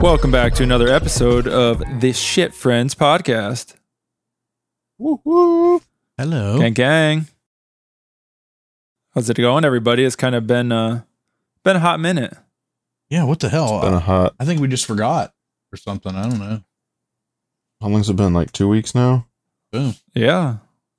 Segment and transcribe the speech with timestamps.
[0.00, 3.74] Welcome back to another episode of the Shit Friends podcast.
[4.98, 5.80] Woo woo.
[6.16, 6.58] Hello.
[6.58, 7.26] Gang gang.
[9.14, 10.04] How's it going, everybody?
[10.04, 11.02] It's kind of been uh
[11.64, 12.34] been a hot minute.
[13.10, 13.76] Yeah, what the hell?
[13.76, 14.34] It's been a hot.
[14.40, 15.32] I think we just forgot
[15.72, 16.14] or something.
[16.14, 16.62] I don't know.
[17.86, 18.32] How long's it been?
[18.34, 19.28] Like two weeks now.
[19.70, 19.94] Boom.
[20.12, 20.56] Yeah,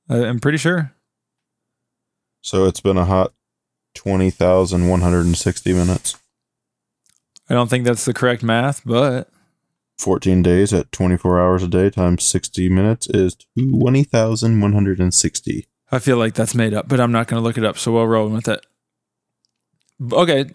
[0.08, 0.94] I- I'm pretty sure.
[2.42, 3.34] So it's been a hot
[3.94, 6.16] twenty thousand one hundred and sixty minutes.
[7.50, 9.30] I don't think that's the correct math, but
[9.98, 14.72] Fourteen days at twenty four hours a day times sixty minutes is twenty thousand one
[14.72, 15.68] hundred and sixty.
[15.92, 16.88] I feel like that's made up.
[16.88, 18.66] But I'm not going to look it up, so we'll roll with it.
[20.14, 20.46] Okay,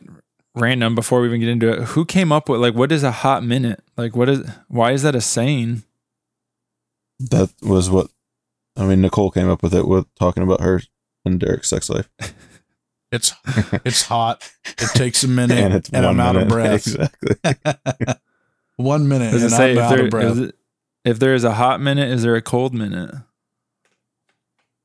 [0.55, 0.95] random.
[0.95, 3.45] Before we even get into it, who came up with like what is a hot
[3.45, 3.85] minute?
[3.99, 5.83] Like what is why is that a saying?
[7.31, 8.09] That was what
[8.77, 9.01] I mean.
[9.01, 10.83] Nicole came up with it with talking about her
[11.25, 12.11] and Derek's sex life,
[13.13, 13.33] It's
[13.85, 14.51] it's hot.
[14.65, 16.87] It takes a minute, and and, it's one I'm out of breath.
[16.87, 17.37] exactly.
[18.77, 20.33] One minute, and say I'm if out there, of breath.
[20.33, 20.55] is it-
[21.05, 23.13] if there is a hot minute, is there a cold minute?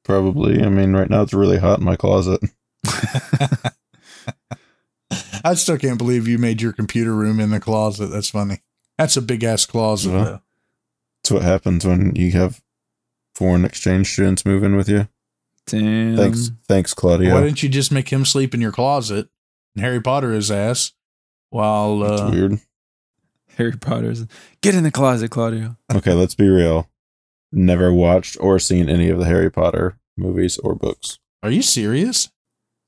[0.03, 0.63] Probably.
[0.63, 2.41] I mean, right now it's really hot in my closet.
[5.43, 8.07] I still can't believe you made your computer room in the closet.
[8.07, 8.61] That's funny.
[8.97, 10.11] That's a big ass closet.
[10.11, 10.37] Yeah.
[11.29, 11.35] Though.
[11.35, 12.61] That's what happens when you have
[13.35, 15.07] foreign exchange students move in with you.
[15.67, 16.15] Damn.
[16.15, 17.33] Thanks, thanks, Claudia.
[17.33, 19.27] Why didn't you just make him sleep in your closet
[19.75, 20.93] and Harry Potter his ass
[21.49, 22.59] while That's uh, weird.
[23.57, 24.25] Harry Potter's.
[24.61, 25.77] Get in the closet, Claudio.
[25.93, 26.89] Okay, let's be real.
[27.51, 31.19] Never watched or seen any of the Harry Potter movies or books.
[31.43, 32.29] Are you serious?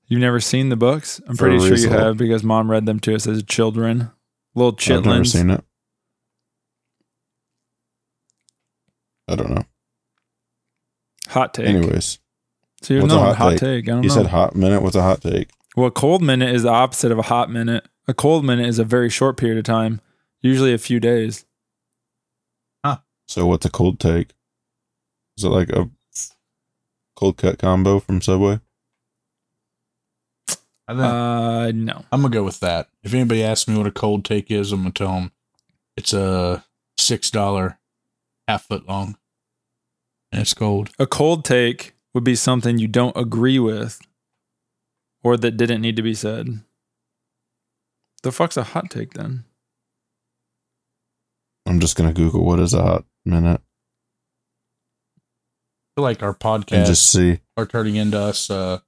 [0.08, 1.22] You've never seen the books?
[1.28, 4.12] I'm For pretty sure you have because mom read them to us as children.
[4.56, 5.28] Little I've never chitlins.
[5.28, 5.64] seen it.
[9.30, 9.63] I don't know.
[11.30, 11.67] Hot take.
[11.67, 12.17] Anyways,
[12.81, 13.59] so you what's know a hot, hot hot take?
[13.59, 13.86] take.
[13.86, 14.16] I don't you know.
[14.16, 14.81] said hot minute.
[14.81, 15.49] What's a hot take?
[15.75, 17.87] well, a cold minute is the opposite of a hot minute.
[18.08, 20.02] A cold minute is a very short period of time,
[20.42, 21.45] usually a few days.
[22.83, 22.98] Huh.
[23.27, 24.33] So what's a cold take?
[25.37, 25.89] Is it like a
[27.15, 28.59] cold cut combo from Subway?
[30.87, 32.05] I think Uh, no.
[32.11, 32.89] I'm gonna go with that.
[33.04, 35.31] If anybody asks me what a cold take is, I'm gonna tell them
[35.95, 36.65] it's a
[36.98, 37.79] six dollar
[38.49, 39.15] half foot long,
[40.32, 40.89] and it's cold.
[40.98, 43.99] A cold take would be something you don't agree with
[45.23, 46.61] or that didn't need to be said.
[48.23, 49.45] The fuck's a hot take then?
[51.67, 53.61] I'm just gonna Google what is a hot minute
[55.95, 57.42] I feel like our and just see.
[57.55, 58.80] are turning into us uh,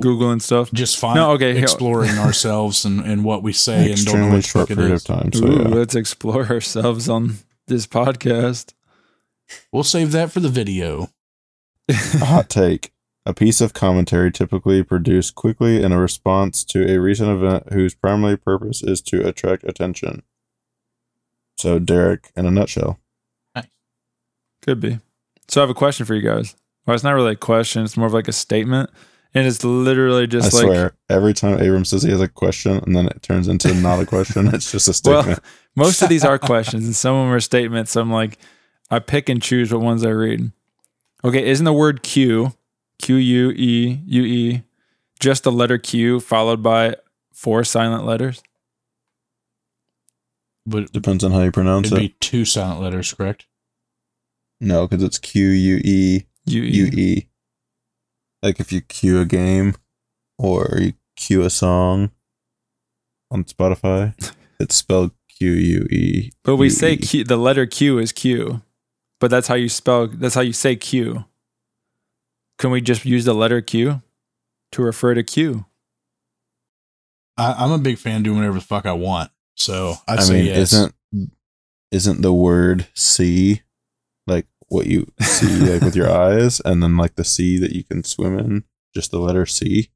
[0.00, 0.70] Google and stuff.
[0.72, 4.36] just fine, No, okay, exploring ourselves and, and what we say and don't know extremely
[4.36, 5.32] which short period of time.
[5.32, 5.68] So Ooh, yeah.
[5.68, 8.74] let's explore ourselves on this podcast.
[9.72, 11.10] We'll save that for the video.
[11.90, 12.92] Hot take.
[13.26, 17.94] A piece of commentary typically produced quickly in a response to a recent event whose
[17.94, 20.22] primary purpose is to attract attention.
[21.56, 23.00] So, Derek, in a nutshell.
[24.64, 24.98] Could be.
[25.48, 26.56] So I have a question for you guys.
[26.86, 28.88] Well, it's not really a question, it's more of like a statement.
[29.34, 32.78] And it's literally just I like swear, every time Abram says he has a question
[32.78, 35.44] and then it turns into not a question, it's just a well, statement.
[35.76, 37.92] Most of these are questions and some of them are statements.
[37.92, 38.38] So I'm like,
[38.90, 40.52] I pick and choose what ones I read.
[41.24, 42.52] Okay, isn't the word Q,
[43.00, 44.62] Q U E U E,
[45.20, 46.96] just the letter Q followed by
[47.32, 48.42] four silent letters?
[50.66, 52.00] But Depends on how you pronounce it'd it.
[52.00, 53.46] be two silent letters, correct?
[54.60, 56.90] no, because it's Q U E U U E.
[56.96, 57.28] E.
[58.42, 59.74] Like if you cue a game
[60.38, 62.10] or you cue a song
[63.30, 64.14] on Spotify,
[64.60, 65.12] it's spelled
[65.44, 66.32] Q U E.
[66.42, 66.96] But we say.
[66.96, 68.62] Q, the letter Q is Q,
[69.20, 70.06] but that's how you spell.
[70.06, 71.24] That's how you say Q.
[72.58, 74.00] Can we just use the letter Q
[74.72, 75.66] to refer to Q?
[77.36, 79.30] I, I'm a big fan of doing whatever the fuck I want.
[79.54, 80.72] So I'd I say mean, yes.
[80.72, 80.94] isn't
[81.90, 83.62] isn't the word sea
[84.26, 87.84] like what you see like with your eyes, and then like the sea that you
[87.84, 88.64] can swim in,
[88.94, 89.90] just the letter C?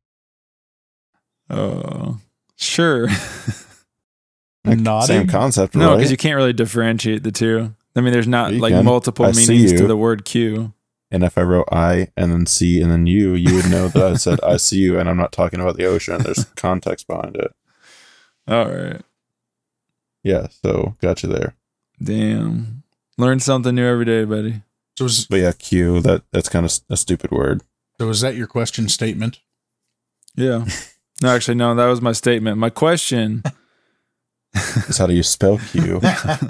[1.49, 2.19] Oh,
[2.56, 3.08] sure.
[4.70, 5.06] Like, Nodding?
[5.06, 5.97] same concept, no, right?
[5.97, 7.75] because you can't really differentiate the two.
[7.97, 8.85] I mean, there's not You like can.
[8.85, 10.73] multiple I meanings to the word Q.
[11.11, 14.03] and if I wrote I and then C and then you, you would know that
[14.12, 16.23] I said I see you, and I'm not talking about the ocean.
[16.23, 17.53] There's context behind it.
[18.47, 19.00] All right.
[20.23, 21.55] Yeah, so got you there.
[22.03, 22.82] Damn.
[23.17, 24.62] Learn something new every day, buddy.
[24.99, 25.06] so.
[25.06, 26.00] Is, But yeah, Q.
[26.00, 27.62] That that's kind of a stupid word.
[28.00, 29.41] so is that your question statement?
[30.37, 30.65] Yeah.
[31.20, 32.59] No, actually, no, that was my statement.
[32.59, 33.43] My question,
[34.54, 36.00] Is how do you spell Q?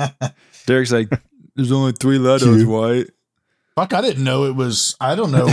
[0.67, 1.09] Derek's like,
[1.57, 2.69] there's only three letters, Q.
[2.69, 3.07] White.
[3.75, 4.97] Fuck, I didn't know it was.
[5.01, 5.47] I don't know.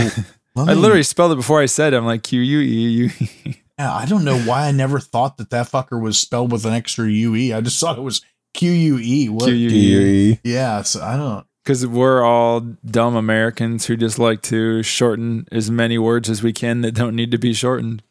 [0.54, 1.96] Let I literally spelled it before I said it.
[1.96, 3.10] I'm like Q U E
[3.44, 3.54] U.
[3.78, 6.72] Yeah, I don't know why I never thought that that fucker was spelled with an
[6.72, 7.52] extra U E.
[7.52, 8.22] I just thought it was
[8.54, 9.28] Q U E.
[9.28, 9.44] What?
[9.44, 10.40] Q U E.
[10.44, 11.46] Yeah, so I don't.
[11.62, 16.54] Because we're all dumb Americans who just like to shorten as many words as we
[16.54, 18.02] can that don't need to be shortened.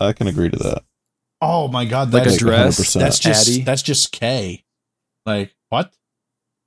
[0.00, 0.82] I can agree to that.
[1.40, 2.80] Oh my god, Like that's, a dress.
[2.80, 2.98] 100%.
[3.00, 3.62] that's just Addy.
[3.62, 4.64] that's just K.
[5.26, 5.92] Like what?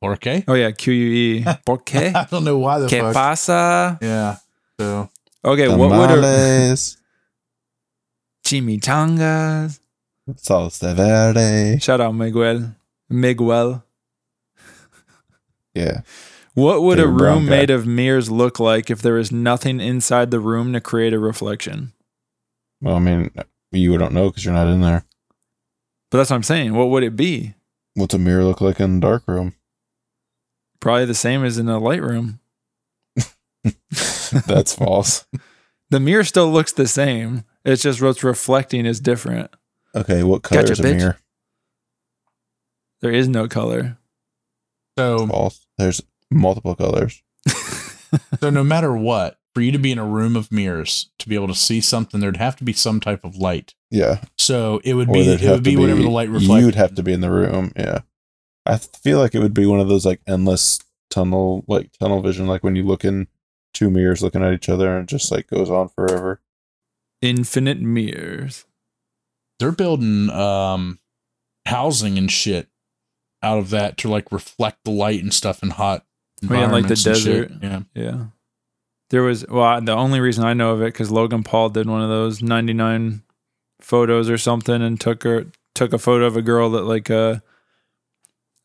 [0.02, 0.44] Or K?
[0.48, 1.46] Oh yeah, Q U E.
[1.66, 2.16] ¿Por qué?
[2.16, 3.14] I don't know why the ¿Qué fuck.
[3.14, 3.98] pasa?
[4.02, 4.38] Yeah.
[4.80, 5.10] So
[5.44, 6.76] Okay, what would a
[8.46, 9.80] chimichangas?
[10.36, 11.80] salsa verde.
[11.80, 12.76] Shout out Miguel.
[13.10, 13.84] Miguel.
[15.74, 16.02] Yeah.
[16.54, 19.80] What would a Favorite brown room made of mirrors look like if there was nothing
[19.80, 21.94] inside the room to create a reflection?
[22.82, 23.32] Well, I mean,
[23.72, 25.06] you don't know because you're not in there.
[26.10, 26.74] But that's what I'm saying.
[26.74, 27.54] What would it be?
[27.94, 29.54] What's a mirror look like in a dark room?
[30.80, 32.40] Probably the same as in a light room.
[34.48, 35.26] That's false.
[35.92, 37.44] The mirror still looks the same.
[37.66, 39.52] It's just what's reflecting is different.
[39.94, 40.96] Okay, what color Gotcha, is a bitch.
[40.96, 41.18] mirror?
[43.02, 43.98] There is no color.
[44.98, 45.68] so False.
[45.78, 46.02] There's
[46.32, 47.22] multiple colors.
[48.40, 51.36] so no matter what, for you to be in a room of mirrors to be
[51.36, 53.74] able to see something, there'd have to be some type of light.
[53.90, 54.22] Yeah.
[54.38, 56.64] So it would Or be it would to be whatever the light reflects.
[56.66, 57.72] You'd have to be in the room.
[57.76, 58.00] Yeah.
[58.66, 62.48] I feel like it would be one of those like endless tunnel, like tunnel vision,
[62.48, 63.28] like when you look in
[63.74, 66.42] two mirrors looking at each other and it just like goes on forever.
[67.22, 68.66] Infinite mirrors.
[69.60, 71.00] They're building um
[71.66, 72.68] housing and shit
[73.44, 76.06] out of that to like reflect the light and stuff in hot
[76.50, 77.62] Oh, yeah, like the environments and shit.
[77.62, 77.86] desert.
[77.96, 78.04] Yeah.
[78.04, 78.24] Yeah.
[79.12, 82.02] There was, well, the only reason I know of it because Logan Paul did one
[82.02, 83.22] of those 99
[83.80, 87.36] photos or something and took her, took a photo of a girl that, like, uh,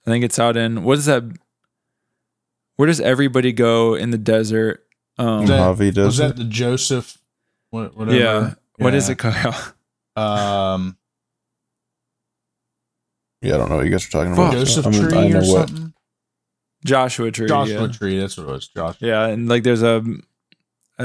[0.06, 1.24] I think it's out in, what is that?
[2.76, 4.86] Where does everybody go in the desert?
[5.18, 6.28] Um, That- Mojave Was Desert.
[6.28, 7.18] that the Joseph
[7.70, 8.16] what whatever?
[8.18, 8.54] yeah.
[8.78, 9.36] What is it called?
[10.16, 10.96] Um
[13.42, 14.52] yeah, I don't know what you guys are talking about.
[14.54, 15.68] Joseph I mean, Tree I know or what.
[15.68, 15.94] something?
[16.84, 17.48] Joshua Tree.
[17.48, 17.92] Joshua yeah.
[17.92, 18.68] Tree, that's what it was.
[18.68, 18.96] Josh.
[19.00, 20.02] Yeah, and like there's a, a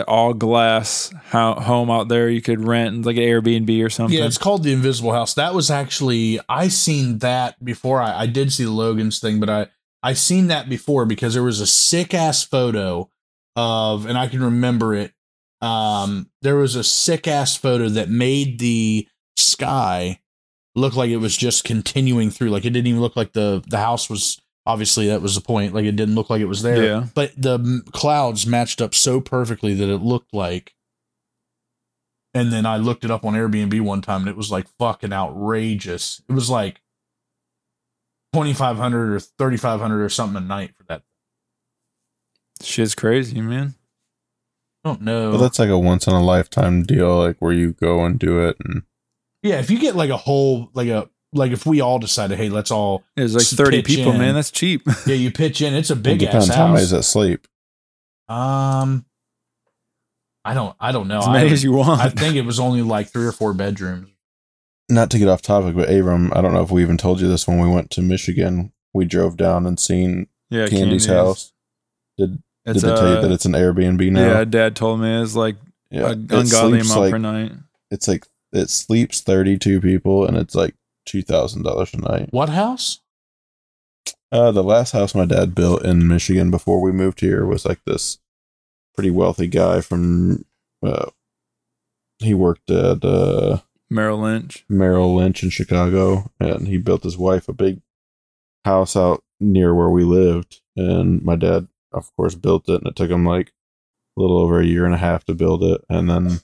[0.07, 4.17] all glass home out there you could rent, like an Airbnb or something.
[4.17, 5.33] Yeah, it's called the Invisible House.
[5.33, 8.01] That was actually I seen that before.
[8.01, 9.67] I, I did see the Logan's thing, but I
[10.03, 13.09] I seen that before because there was a sick ass photo
[13.55, 15.13] of, and I can remember it.
[15.61, 20.19] Um, there was a sick ass photo that made the sky
[20.73, 22.49] look like it was just continuing through.
[22.49, 24.39] Like it didn't even look like the the house was.
[24.71, 25.73] Obviously, that was the point.
[25.73, 26.83] Like it didn't look like it was there.
[26.83, 27.07] Yeah.
[27.13, 30.73] But the clouds matched up so perfectly that it looked like
[32.33, 35.11] and then I looked it up on Airbnb one time and it was like fucking
[35.11, 36.21] outrageous.
[36.29, 36.81] It was like
[38.33, 41.03] 2500 or 3500 or something a night for that.
[42.61, 43.75] Shit's crazy, man.
[44.85, 45.33] I don't know.
[45.33, 48.47] But that's like a once in a lifetime deal, like where you go and do
[48.47, 48.55] it.
[48.63, 48.83] And
[49.43, 52.49] yeah, if you get like a whole like a like if we all decided, hey,
[52.49, 54.19] let's all There's like 30 pitch people, in.
[54.19, 54.35] man.
[54.35, 54.81] That's cheap.
[55.05, 55.73] yeah, you pitch in.
[55.73, 56.83] It's a it big ass depends how many house.
[56.83, 57.47] is at sleep.
[58.29, 59.05] Um,
[60.43, 61.19] I don't I don't know.
[61.19, 62.01] as many I, as you want.
[62.01, 64.09] I think it was only like three or four bedrooms.
[64.89, 67.27] Not to get off topic, but Abram, I don't know if we even told you
[67.27, 68.73] this when we went to Michigan.
[68.93, 71.53] We drove down and seen yeah, Candy's house.
[72.17, 74.19] Did It's did they tell you uh, that it's an Airbnb now?
[74.39, 75.55] Yeah, dad told me it's like
[75.89, 77.51] Yeah, an ungodly amount like- per night.
[77.89, 82.29] It's like it sleeps thirty two people, and it's like two thousand dollars a night.
[82.31, 82.99] What house?
[84.31, 87.81] Uh, the last house my dad built in Michigan before we moved here was like
[87.85, 88.19] this
[88.95, 90.45] pretty wealthy guy from.
[90.83, 91.09] Uh,
[92.19, 94.63] he worked at uh, Merrill Lynch.
[94.69, 97.81] Merrill Lynch in Chicago, and he built his wife a big
[98.63, 100.61] house out near where we lived.
[100.77, 103.51] And my dad, of course, built it, and it took him like
[104.17, 105.83] a little over a year and a half to build it.
[105.89, 106.39] And then,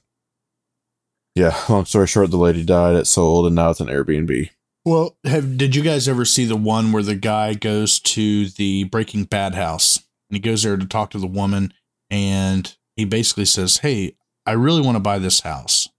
[1.38, 2.96] yeah, long story short, the lady died.
[2.96, 4.50] It sold, and now it's an Airbnb.
[4.86, 8.86] Well, have did you guys ever see the one where the guy goes to the
[8.86, 9.98] Breaking Bad house
[10.30, 11.74] and he goes there to talk to the woman
[12.10, 14.16] and he basically says, "Hey,
[14.46, 15.90] I really want to buy this house."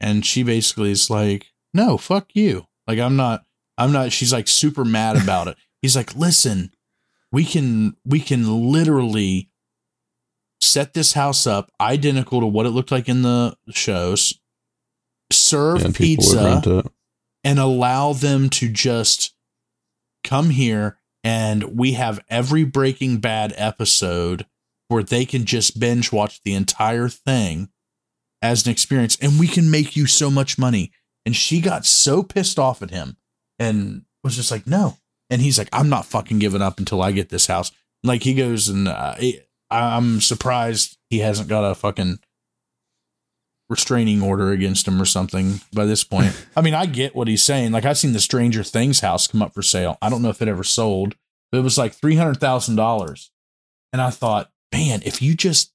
[0.00, 2.66] And she basically is like, "No, fuck you.
[2.86, 3.44] Like I'm not
[3.78, 5.56] I'm not she's like super mad about it.
[5.80, 6.72] He's like, "Listen,
[7.30, 9.50] we can we can literally
[10.64, 14.38] set this house up identical to what it looked like in the shows.
[15.32, 16.84] Serve would pizza
[17.42, 19.34] and allow them to just
[20.22, 24.46] come here and we have every Breaking Bad episode
[24.88, 27.70] where they can just binge watch the entire thing
[28.42, 30.92] as an experience and we can make you so much money.
[31.24, 33.16] And she got so pissed off at him
[33.58, 34.98] and was just like, no.
[35.30, 37.72] And he's like, I'm not fucking giving up until I get this house.
[38.02, 39.14] Like he goes and uh,
[39.74, 42.18] I'm surprised he hasn't got a fucking
[43.68, 46.46] restraining order against him or something by this point.
[46.56, 47.72] I mean, I get what he's saying.
[47.72, 49.98] Like I've seen the Stranger Things house come up for sale.
[50.00, 51.16] I don't know if it ever sold,
[51.50, 53.30] but it was like three hundred thousand dollars.
[53.92, 55.72] And I thought, man, if you just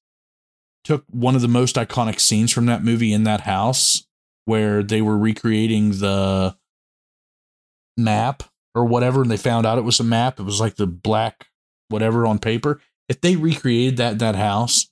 [0.83, 4.05] took one of the most iconic scenes from that movie in that house
[4.45, 6.55] where they were recreating the
[7.97, 10.87] map or whatever and they found out it was a map it was like the
[10.87, 11.47] black
[11.89, 12.79] whatever on paper
[13.09, 14.87] if they recreated that that house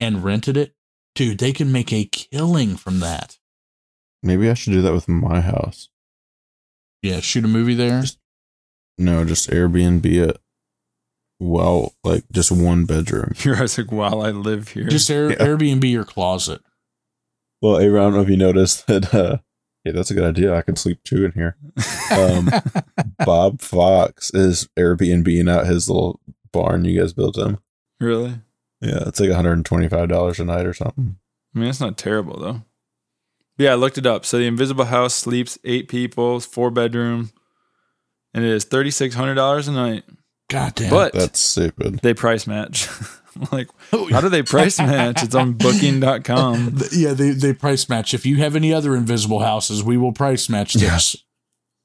[0.00, 0.74] and rented it
[1.14, 3.38] dude they can make a killing from that
[4.22, 5.90] Maybe I should do that with my house.
[7.02, 8.02] yeah shoot a movie there
[8.96, 10.38] No, just Airbnb it.
[11.40, 13.32] Well, like just one bedroom.
[13.38, 14.86] You're always like, while I live here.
[14.88, 15.36] just Air, Yeah.
[15.38, 16.62] airbnb your closet
[17.60, 19.12] Well, Aaron, I don't know if you noticed that.
[19.12, 19.38] Uh,
[19.84, 20.54] yeah, that's a good idea.
[20.56, 21.56] I could sleep two in here.
[22.12, 22.48] Um,
[23.24, 26.20] Bob Fox is Airbnb out his little
[26.54, 27.58] barn you guys built him.
[28.00, 28.36] really?
[28.80, 31.16] Yeah, it's like $125 a night or something.
[31.54, 32.62] I mean, it's not terrible though.
[33.56, 34.24] Yeah, I looked it up.
[34.26, 37.30] So the Invisible House sleeps eight people, four bedroom,
[38.34, 40.02] and it is thirty six hundred dollars a night.
[40.50, 42.00] god damn But That's stupid.
[42.00, 42.88] they price match.
[43.52, 45.22] like, oh, how do they price match?
[45.22, 46.76] It's on Booking.com.
[46.78, 50.12] Th- yeah they, they price match if you have any other invisible houses we will
[50.12, 51.16] price match this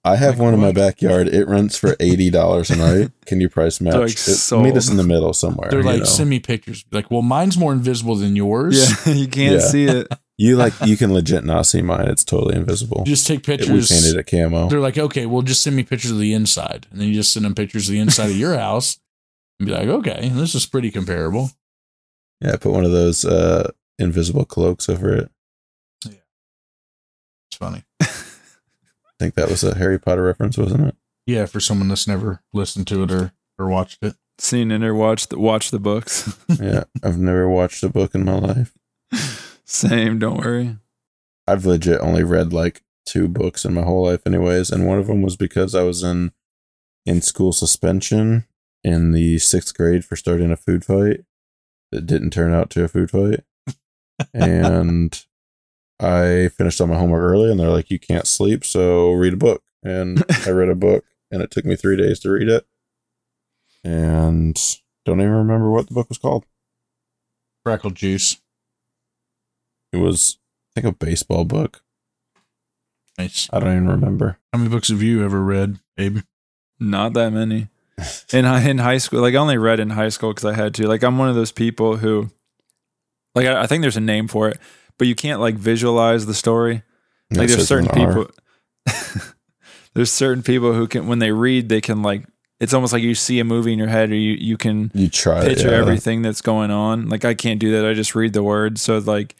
[0.05, 1.27] I have Like one in my backyard.
[1.27, 3.11] It rents for $80 a night.
[3.25, 3.95] Can you price match?
[3.95, 4.63] Like It- sold.
[4.63, 5.69] meet us in the middle somewhere.
[5.69, 6.05] they're you like know?
[6.05, 9.67] send me pictures like well mine's more invisible than yours Yeah, you can't Yeah.
[9.67, 10.07] see it.
[10.41, 12.07] You like you can legit not see mine.
[12.07, 13.03] It's totally invisible.
[13.05, 14.69] just take It, we pictures painted it camo.
[14.69, 16.87] they're like, okay, well, just send me pictures of the inside.
[16.91, 18.99] And then you just send them pictures of the inside of your house
[19.59, 21.51] and be like, okay, this is pretty comparable.
[22.39, 25.29] Yeah, I put one of those uh invisible cloaks over it.
[26.05, 26.13] Yeah,
[27.51, 27.83] it's funny.
[29.19, 30.95] I think that was a Harry Potter reference, wasn't it?
[31.25, 34.15] Yeah, for someone that's never listened to it or, or watched it.
[34.37, 36.37] Seen it or watched the, watch the books.
[36.61, 38.73] Yeah, I've never watched a book in my life.
[39.65, 40.77] Same, don't worry.
[41.47, 45.07] I've legit only read like two books in my whole life, anyways, and one of
[45.07, 46.31] them was because I was in
[47.05, 48.45] in school suspension
[48.83, 51.21] in the sixth grade for starting a food fight
[51.91, 53.43] that didn't turn out to a food fight,
[54.33, 55.25] and
[55.99, 59.37] I finished all my homework early, and they're like, "You can't sleep, so read a
[59.37, 62.65] book." And I read a book, and it took me three days to read it,
[63.83, 64.59] and
[65.05, 66.45] don't even remember what the book was called.
[67.65, 68.37] Crackle juice.
[69.91, 70.37] It was,
[70.71, 71.83] I think, a baseball book.
[73.17, 73.49] Nice.
[73.51, 74.37] I don't even remember.
[74.53, 76.19] How many books have you ever read, Abe?
[76.79, 77.67] Not that many.
[78.31, 80.87] In in high school, like I only read in high school because I had to.
[80.87, 82.29] Like I'm one of those people who,
[83.35, 84.57] like I, I think there's a name for it,
[84.99, 86.83] but you can't like visualize the story.
[87.31, 88.25] Like there's certain with an R.
[88.25, 88.31] people.
[89.95, 92.25] there's certain people who can when they read they can like
[92.59, 95.09] it's almost like you see a movie in your head or you you can You
[95.09, 95.47] try it.
[95.47, 95.77] picture yeah.
[95.77, 97.09] everything that's going on.
[97.09, 97.89] Like I can't do that.
[97.89, 98.81] I just read the words.
[98.81, 99.35] So like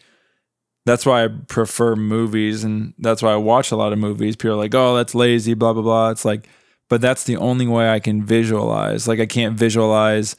[0.86, 4.34] that's why I prefer movies and that's why I watch a lot of movies.
[4.36, 6.48] People are like, "Oh, that's lazy, blah blah blah." It's like
[6.88, 9.06] but that's the only way I can visualize.
[9.06, 10.34] Like I can't visualize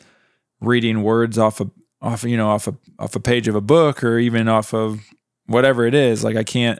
[0.59, 1.71] reading words off of
[2.01, 5.01] off you know off a off a page of a book or even off of
[5.45, 6.23] whatever it is.
[6.23, 6.79] Like I can't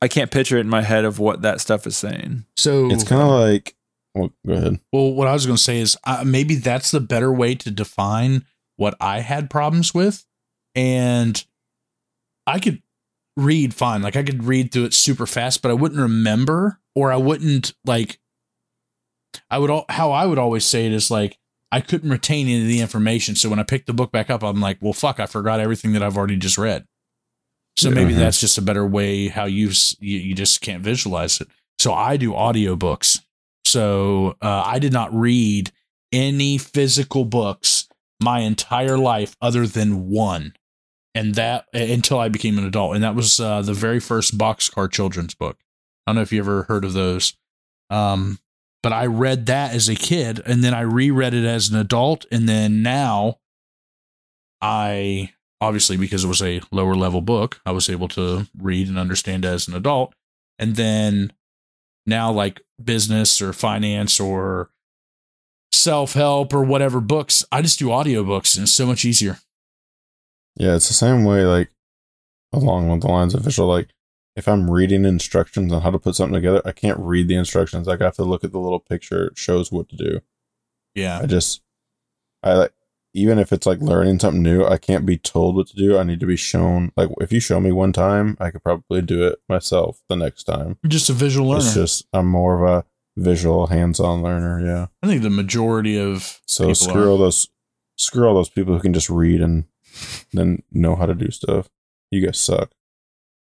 [0.00, 2.44] I can't picture it in my head of what that stuff is saying.
[2.56, 3.74] So It's kind of like.
[4.14, 4.80] Well, go ahead.
[4.92, 7.70] Well, what I was going to say is uh, maybe that's the better way to
[7.70, 8.44] define
[8.76, 10.24] what I had problems with.
[10.74, 11.44] And
[12.46, 12.82] I could
[13.36, 14.02] read fine.
[14.02, 17.74] Like I could read through it super fast, but I wouldn't remember or I wouldn't
[17.84, 18.18] like,
[19.50, 21.38] I would, all how I would always say it is like,
[21.70, 23.34] I couldn't retain any of the information.
[23.36, 25.92] So when I picked the book back up, I'm like, well, fuck, I forgot everything
[25.92, 26.86] that I've already just read.
[27.76, 28.18] So maybe Mhm.
[28.18, 29.70] that's just a better way how you,
[30.00, 31.48] you, you just can't visualize it.
[31.78, 33.20] So I do audiobooks.
[33.64, 35.70] So uh, I did not read
[36.10, 37.86] any physical books
[38.20, 40.54] my entire life other than one.
[41.14, 42.94] And that until I became an adult.
[42.94, 45.58] And that was uh, the very first Boxcar children's book.
[46.06, 47.34] I don't know if you ever heard of those.
[47.90, 48.38] Um,
[48.82, 52.26] but I read that as a kid and then I reread it as an adult.
[52.30, 53.38] And then now
[54.60, 58.98] I obviously, because it was a lower level book, I was able to read and
[58.98, 60.14] understand as an adult.
[60.58, 61.32] And then
[62.06, 64.70] now, like business or finance or
[65.72, 69.38] self help or whatever books, I just do audiobooks and it's so much easier.
[70.56, 71.70] Yeah, it's the same way, like
[72.52, 73.68] along with the lines of visual.
[73.68, 73.88] Like,
[74.38, 77.88] if I'm reading instructions on how to put something together, I can't read the instructions.
[77.88, 79.26] Like, I have to look at the little picture.
[79.26, 80.20] It shows what to do.
[80.94, 81.18] Yeah.
[81.20, 81.60] I just,
[82.44, 82.72] I like,
[83.14, 85.98] even if it's like learning something new, I can't be told what to do.
[85.98, 86.92] I need to be shown.
[86.96, 90.44] Like, if you show me one time, I could probably do it myself the next
[90.44, 90.78] time.
[90.84, 91.64] You're just a visual learner.
[91.64, 92.84] It's just, I'm more of a
[93.20, 94.64] visual, hands-on learner.
[94.64, 94.86] Yeah.
[95.02, 97.08] I think the majority of So screw are.
[97.08, 97.48] all those,
[97.96, 99.64] screw all those people who can just read and
[100.32, 101.68] then know how to do stuff.
[102.12, 102.70] You guys suck.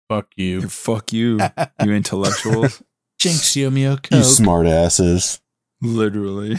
[0.09, 0.61] Fuck you.
[0.69, 1.39] Fuck you,
[1.83, 2.81] you intellectuals.
[3.19, 4.23] Jinx you, Mio You Coke.
[4.23, 5.39] smart asses.
[5.81, 6.57] Literally.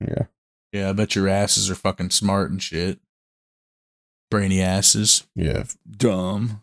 [0.00, 0.24] Yeah.
[0.72, 3.00] yeah, I bet your asses are fucking smart and shit.
[4.30, 5.26] Brainy asses.
[5.34, 5.64] Yeah.
[5.90, 6.62] Dumb.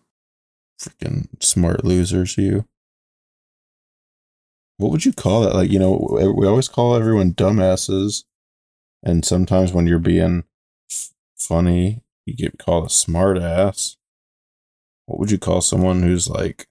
[0.79, 2.65] Freaking smart losers, you.
[4.77, 5.55] What would you call that?
[5.55, 8.23] Like, you know, we always call everyone dumbasses.
[9.03, 10.43] And sometimes when you're being
[10.91, 13.97] f- funny, you get called a smart ass.
[15.05, 16.67] What would you call someone who's like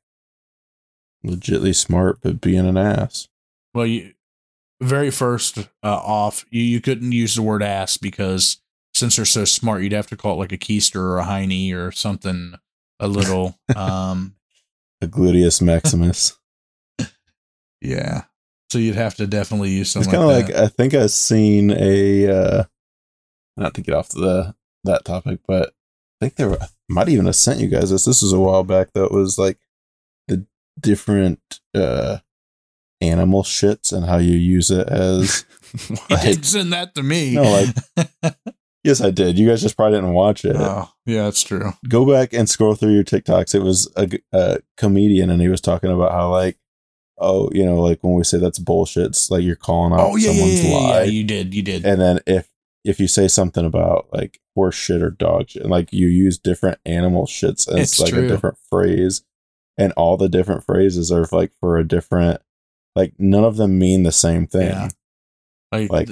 [1.25, 3.29] legitly smart but being an ass?
[3.73, 4.15] Well, you
[4.81, 8.61] very first uh, off, you, you couldn't use the word ass because
[8.93, 11.75] since they're so smart, you'd have to call it like a keister or a hiney
[11.75, 12.55] or something
[13.01, 13.59] a little.
[13.77, 14.35] um,
[15.01, 16.39] A gluteus maximus.
[17.81, 18.23] yeah.
[18.71, 20.13] So you'd have to definitely use something.
[20.13, 20.65] It's kind of like, like.
[20.65, 22.65] I think I've seen a uh
[23.57, 27.27] not to get off the that topic, but I think there were, I might even
[27.27, 28.05] have sent you guys this.
[28.05, 29.05] This was a while back though.
[29.05, 29.59] It was like
[30.29, 30.47] the
[30.81, 31.41] different
[31.75, 32.19] uh
[33.01, 35.45] animal shits and how you use it as
[35.89, 37.35] You like- did send that to me.
[37.35, 38.35] No, like-
[38.85, 39.39] Yes, I did.
[39.39, 40.57] You guys just probably didn't watch it.
[40.59, 41.73] oh, yeah, that's true.
[41.89, 43.55] Go back and scroll through your TikToks.
[43.55, 46.59] It was a comedian and he was talking about how like
[47.17, 50.17] oh, you know, like when we say that's bullshit, it's like you're calling out Oh,
[50.17, 50.99] yeah, someone's yeah, yeah, lie.
[50.99, 51.05] yeah.
[51.05, 51.55] You did.
[51.55, 51.87] You did.
[51.87, 52.49] and then if
[52.85, 56.39] if you say something about like horse shit or dog shit, and like you use
[56.39, 58.25] different animal shits as It's like true.
[58.25, 59.23] a different phrase,
[59.79, 62.41] and all the different phrases are like for a different,
[62.95, 64.69] like none of them mean the same thing.
[64.69, 64.89] Yeah.
[65.73, 66.09] like, like,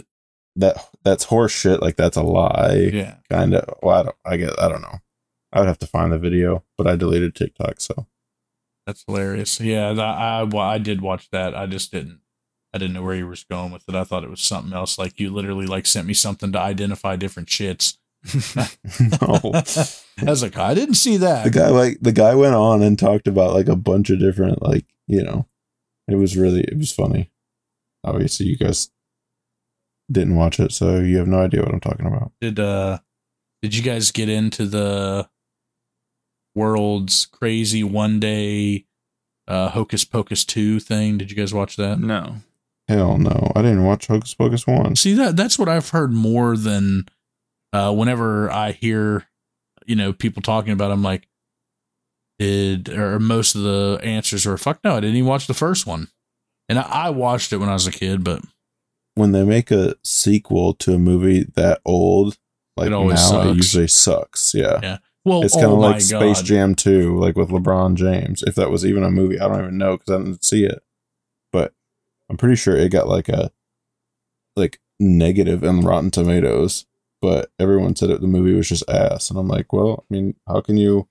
[0.57, 1.81] That that's horse shit.
[1.83, 2.91] Like that's a lie.
[2.93, 3.17] yeah.
[3.31, 3.75] Kind of.
[3.83, 4.17] Well, I don't.
[4.25, 4.59] I get.
[4.59, 4.99] I don't know.
[5.53, 7.81] I would have to find the video, but I deleted TikTok.
[7.81, 8.07] So
[8.87, 9.61] That's hilarious.
[9.61, 11.55] Yeah, that, I well, I did watch that.
[11.55, 12.21] I just didn't.
[12.75, 13.95] I didn't know where you was going with it.
[13.95, 14.99] I thought it was something else.
[14.99, 17.97] Like you literally like sent me something to identify different shits.
[19.21, 19.53] no.
[20.27, 21.45] I was like, I didn't see that.
[21.45, 24.63] the guy like the guy went on and talked about like a bunch of different
[24.63, 25.47] like you know
[26.09, 27.31] it was really it was funny
[28.05, 28.91] obviously you guys
[30.11, 32.99] didn't watch it so you have no idea what i'm talking about Did uh,
[33.63, 35.29] did you guys get into the
[36.55, 38.87] world's crazy one day
[39.49, 41.19] uh Hocus Pocus two thing?
[41.19, 41.99] Did you guys watch that?
[41.99, 42.37] No.
[42.93, 43.53] Hell no.
[43.55, 47.07] I didn't watch hocus pocus one See that that's what I've heard more than
[47.73, 49.27] uh whenever I hear
[49.87, 51.29] you know people talking about it, I'm like
[52.39, 55.87] did or most of the answers are fuck no I didn't even watch the first
[55.87, 56.09] one.
[56.69, 58.43] And I, I watched it when I was a kid but
[59.15, 62.39] when they make a sequel to a movie that old
[62.77, 64.99] like It now always it usually sucks yeah, Yeah.
[65.25, 66.45] well it's kind oh of my like space God.
[66.47, 69.39] jam 2 like with lebron james if that was even a movie.
[69.39, 70.83] I don't even know because i didn't see it
[72.33, 73.53] i'm pretty sure it got like a
[74.57, 76.87] like negative in rotten tomatoes
[77.21, 80.35] but everyone said it the movie was just ass and i'm like well i mean
[80.49, 81.07] how can you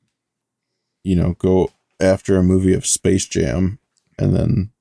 [1.03, 1.69] you know go
[2.01, 3.79] after a movie of space jam
[4.17, 4.71] and then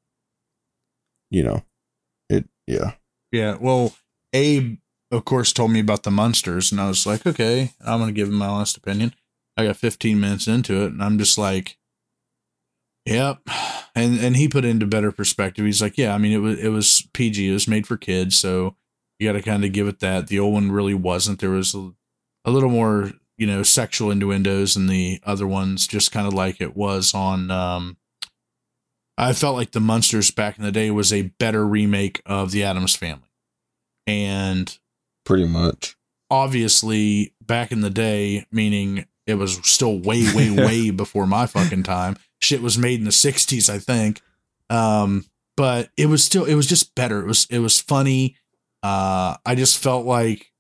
[1.31, 1.63] you know
[2.29, 2.93] it yeah.
[3.33, 3.95] Yeah well
[4.33, 4.79] Abe
[5.11, 8.29] of course told me about the monsters and I was like okay I'm gonna give
[8.29, 9.15] him my honest opinion.
[9.57, 11.77] I got 15 minutes into it and I'm just like
[13.11, 13.41] Yep.
[13.95, 15.65] And and he put it into better perspective.
[15.65, 18.37] He's like, yeah, I mean it was it was PG, it was made for kids,
[18.37, 18.77] so
[19.19, 20.29] you got to kind of give it that.
[20.29, 21.41] The old one really wasn't.
[21.41, 21.93] There was a,
[22.45, 26.61] a little more, you know, sexual innuendos and the other ones just kind of like
[26.61, 27.97] it was on um
[29.19, 32.63] I felt like the Munsters back in the day was a better remake of the
[32.63, 33.29] Addams family.
[34.07, 34.79] And
[35.25, 35.97] pretty much
[36.31, 41.83] obviously back in the day, meaning it was still way, way, way before my fucking
[41.83, 42.17] time.
[42.43, 44.21] Shit was made in the '60s, I think.
[44.71, 45.25] Um,
[45.57, 47.21] but it was still, it was just better.
[47.21, 48.37] It was, it was funny.
[48.83, 50.51] Uh, I just felt like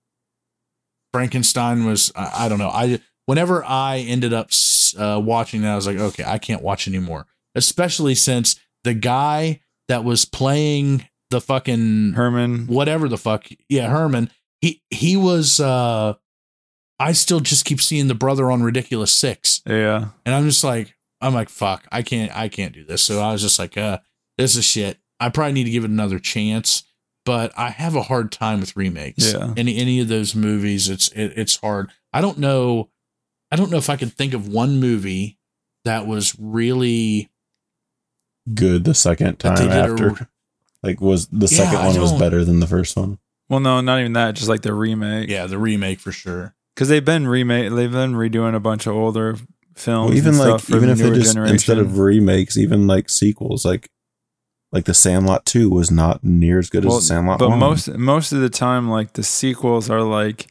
[1.12, 2.68] Frankenstein was, I, I don't know.
[2.70, 4.50] I whenever I ended up
[4.98, 7.26] uh, watching that, I was like, okay, I can't watch anymore.
[7.54, 12.66] Especially since the guy that was playing the fucking Herman.
[12.66, 16.14] whatever the fuck yeah herman he he was uh
[16.98, 20.08] i still just keep seeing the brother on ridiculous six Yeah.
[20.26, 23.32] and i'm just like i'm like fuck i can't i can't do this so i
[23.32, 23.98] was just like uh
[24.38, 26.84] this is shit i probably need to give it another chance
[27.24, 29.52] but i have a hard time with remakes Yeah.
[29.56, 32.88] any any of those movies it's it, it's hard i don't know
[33.50, 35.38] i don't know if i could think of one movie
[35.84, 37.30] that was really
[38.54, 40.28] good the second time did a- after
[40.82, 43.18] like was the Yeah, second one was better than the first one
[43.50, 44.34] Well, no, not even that.
[44.36, 45.28] Just like the remake.
[45.28, 47.70] yeah the remake for sure Because they've been remake.
[47.72, 49.36] They've been redoing a bunch of older
[49.74, 50.10] films.
[50.10, 51.54] Well, even and like stuff even if they just generation.
[51.54, 53.88] instead of remakes, even like sequels, like
[54.72, 57.58] Like the Sandlot two was not near as good as the Sandlot but one.
[57.58, 60.46] most most of the time, like the sequels are like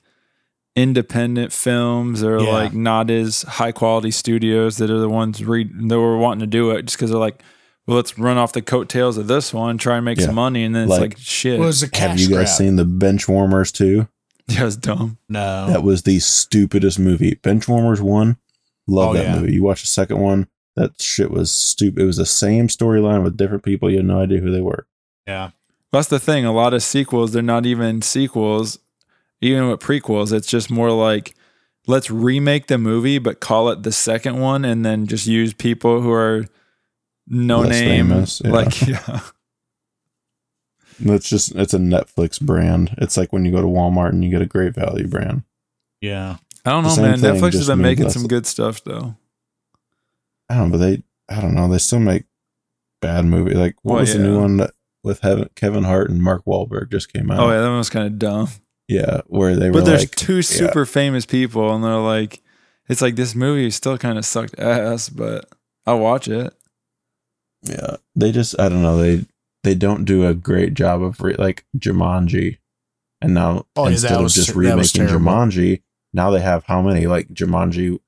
[0.75, 2.49] independent films or Yeah.
[2.51, 6.47] like not as high quality studios that are the ones re- that were wanting to
[6.47, 7.41] do it just because they're like,
[7.87, 10.27] well, let's run off the coattails of this one, try and make Yeah.
[10.27, 12.35] some money, and then it's Like- like, shit, It was a cash Have you guys
[12.35, 12.47] grab.
[12.49, 14.07] seen the Benchwarmers two?
[14.47, 15.17] yeah, it's dumb.
[15.27, 15.67] No.
[15.67, 17.35] That was the stupidest movie.
[17.43, 18.37] Benchwarmers one,
[18.89, 19.39] love Oh, that yeah.
[19.39, 19.53] movie.
[19.53, 22.01] You watch the second one, that shit was stupid.
[22.01, 23.89] It was the same storyline with different people.
[23.89, 24.87] You had no idea who they were.
[25.27, 25.51] yeah.
[25.91, 26.45] That's the thing.
[26.45, 28.77] A lot of sequels, they're not even sequels,
[29.41, 30.31] even with prequels.
[30.31, 31.33] It's just more like,
[31.87, 36.01] let's remake the movie, but call it the second one, and then just use people
[36.01, 36.45] who are
[37.27, 38.07] no Less name.
[38.09, 38.51] famous, yeah.
[38.51, 39.19] Like, yeah.
[40.99, 42.93] It's just it's a Netflix brand.
[42.97, 45.43] It's like when you go to Walmart and you get a great value brand.
[46.01, 46.37] Yeah.
[46.69, 47.19] I don't know, man.
[47.19, 49.15] thing, Netflix has been making less- some good stuff, though.
[50.49, 51.67] I don't know, but they I don't know.
[51.67, 52.23] They still make
[53.01, 53.53] bad movie.
[53.53, 54.71] Like what Well, was the new one that
[55.03, 57.39] with Heaven, Kevin Hart and Mark Wahlberg just came out?
[57.39, 58.49] Oh, yeah, that one was kind of dumb.
[58.87, 62.41] yeah, where they were But there's like, two super famous people, and they're like,
[62.89, 65.45] it's like this movie still kind of sucked ass, but
[65.85, 66.53] I'll watch it.
[67.63, 68.97] yeah, they just I don't know.
[68.97, 69.25] They
[69.63, 72.57] they don't do a great job of re- like Jumanji,
[73.21, 75.25] and now Oh, yeah, instead that of was- just that was remaking terrible.
[75.31, 75.81] Jumanji,
[76.13, 77.99] now they have how many like Jumanji?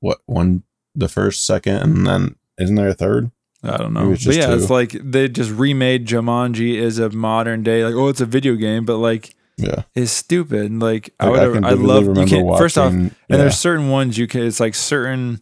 [0.00, 0.62] What one?
[0.98, 3.30] The first, second, and then isn't there a third?
[3.62, 4.10] I don't know.
[4.10, 8.20] But yeah, it's like they just remade Jumanji as a modern day, like, oh, it's
[8.22, 10.72] a video game, but like Yeah, it's stupid.
[10.80, 12.04] Like, I would, I, vividly love.
[12.16, 12.58] You can't.
[12.58, 13.36] First off, watching- and yeah.
[13.36, 14.42] there's certain ones you can.
[14.46, 15.40] It's like certain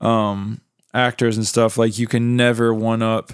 [0.00, 0.60] um
[0.92, 1.78] actors and stuff.
[1.78, 3.32] Like you can never one up,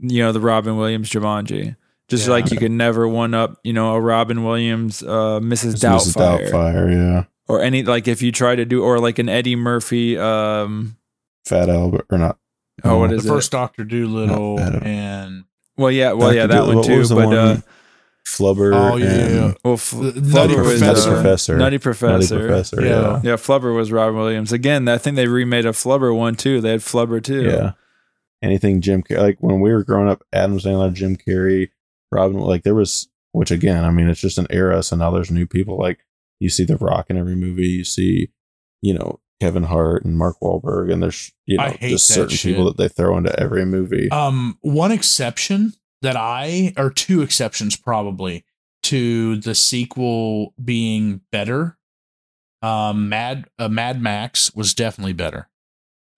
[0.00, 1.76] you know, the Robin Williams Jumanji.
[2.08, 2.34] Just Yeah.
[2.34, 5.74] like you can never one up, you know, a Robin Williams, uh, Mrs.
[5.74, 6.14] It's Mrs.
[6.16, 9.56] Doubtfire, Doubtfire, yeah, or any like if you try to do, or like an Eddie
[9.56, 10.16] Murphy.
[10.18, 10.96] Um,
[11.46, 12.38] Fat Albert or not?
[12.84, 13.34] oh, what no, is the it?
[13.36, 15.44] first Doctor Doolittle Not and
[15.76, 16.36] well, yeah, well, Dr.
[16.36, 16.98] yeah, that Doolittle- one what too.
[16.98, 17.36] was the But one?
[17.36, 17.60] uh,
[18.26, 18.72] Flubber.
[18.74, 19.54] Oh, yeah, and yeah, yeah.
[19.64, 21.10] well, F- The Flubber Nutty was Nutty Professor.
[21.10, 21.52] uh, Professor.
[21.52, 22.38] Nutty Nutty Professor.
[22.38, 22.82] Professor.
[22.82, 22.88] Yeah.
[22.88, 23.20] Yeah.
[23.22, 24.50] Yeah, Flubber was Robin Williams.
[24.52, 26.60] Again, I think they remade a Flubber one too.
[26.62, 27.42] They had Flubber too.
[27.44, 27.72] Yeah.
[28.42, 31.70] Anything Jim Carrey, like when we were growing up, Adam Sandler, Jim Carrey,
[32.10, 34.82] Robin, like there was, which again, I mean, it's just an era.
[34.82, 35.78] So now there's new people.
[35.78, 35.98] Like
[36.40, 37.68] you see The Rock in every movie.
[37.68, 38.30] You see,
[38.82, 42.52] you know, Kevin Hart and Mark Wahlberg, and there's, you know, just certain shit.
[42.52, 44.10] people that they throw into every movie.
[44.10, 48.44] Um, one exception that I, or two exceptions probably
[48.84, 51.78] to the sequel being better.
[52.62, 55.48] Um, Mad uh, Mad Max was definitely better.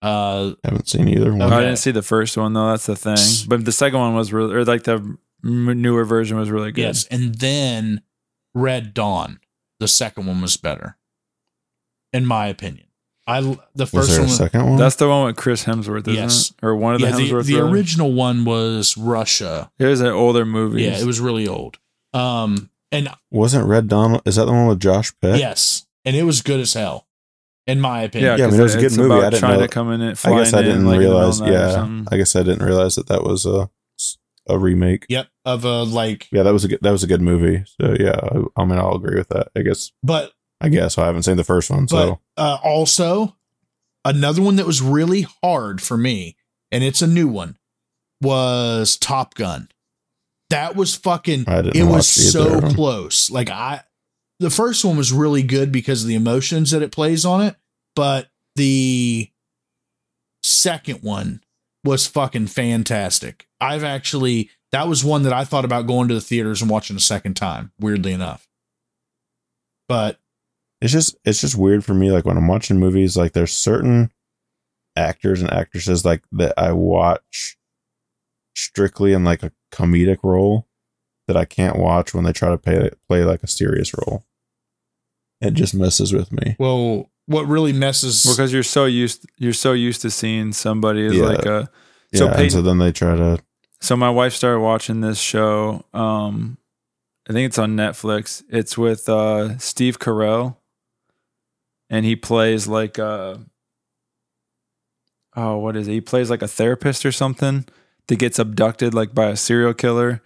[0.01, 1.41] Uh, haven't seen either one.
[1.41, 2.69] I didn't see the first one though.
[2.69, 3.17] That's the thing.
[3.47, 6.81] But the second one was really, or like the newer version was really good.
[6.83, 8.01] yes, and then
[8.53, 9.39] Red Dawn,
[9.79, 10.97] the second one was better,
[12.13, 12.85] in my opinion.
[13.29, 14.77] I the Was first there a one, second one?
[14.77, 16.51] That's the one with Chris Hemsworth, isn't Yes.
[16.51, 16.65] it?
[16.65, 17.73] Or one of the yeah, the, Hemsworth the brothers?
[17.73, 19.69] original one was Russia.
[19.77, 20.83] It was an older movie.
[20.83, 21.77] Yeah, it was really old.
[22.13, 24.21] Um, and Wasn't Red Dawn?
[24.25, 25.39] Is that the one with Josh Peck?
[25.39, 27.05] yes, and it was good as hell,
[27.67, 28.31] in my opinion.
[28.31, 29.21] Yeah, Yeah, I mean, 'cause it was a good movie.
[29.25, 31.41] I didn't trying know- to come in and I guess I didn't in the realize.
[31.41, 32.03] of the night or Yeah.
[32.09, 33.69] I guess I didn't realize that that was a
[34.49, 35.05] a remake.
[35.09, 37.63] Yep, of a like, Yeah, that was a good, that was a good movie.
[37.79, 39.49] So yeah, I, I mean, I'll agree with that.
[39.55, 43.35] I guess but I guess I haven't seen the first one, but so uh, also
[44.05, 46.35] another one that was really hard for me,
[46.71, 47.57] and it's a new one,
[48.21, 49.69] was Top Gun.
[50.49, 51.45] That was fucking.
[51.47, 53.29] It was so close.
[53.29, 53.81] Like I,
[54.39, 57.55] the first one was really good because of the emotions that it plays on it,
[57.95, 59.29] but the
[60.43, 61.41] second one
[61.87, 63.47] was fucking fantastic.
[63.59, 66.95] I've actually that was one that I thought about going to the theaters and watching
[66.97, 67.71] a second time.
[67.79, 68.47] Weirdly enough,
[69.87, 70.19] but
[70.81, 72.11] it's just it's just weird for me.
[72.11, 74.11] Like when I'm watching movies, like there's certain
[74.95, 77.57] actors and actresses like that I watch
[78.55, 80.67] strictly in like a comedic role
[81.27, 84.25] that I can't watch when they try to play play like a serious role.
[85.39, 86.55] It just messes with me.
[86.59, 91.15] well, what really messes because you're so used you're so used to seeing somebody as
[91.15, 91.23] Yeah.
[91.25, 91.69] like a
[92.11, 93.39] Yeah, So and so then they try to
[93.79, 95.85] So my wife started watching this show.
[95.93, 96.57] Um,
[97.29, 98.41] I think it's on Netflix.
[98.49, 100.55] It's with uh, Steve Carell,
[101.89, 103.39] and he plays like a
[105.35, 105.91] oh, what is it?
[105.91, 107.65] He plays like a therapist or something
[108.07, 110.21] that gets abducted like by a serial killer.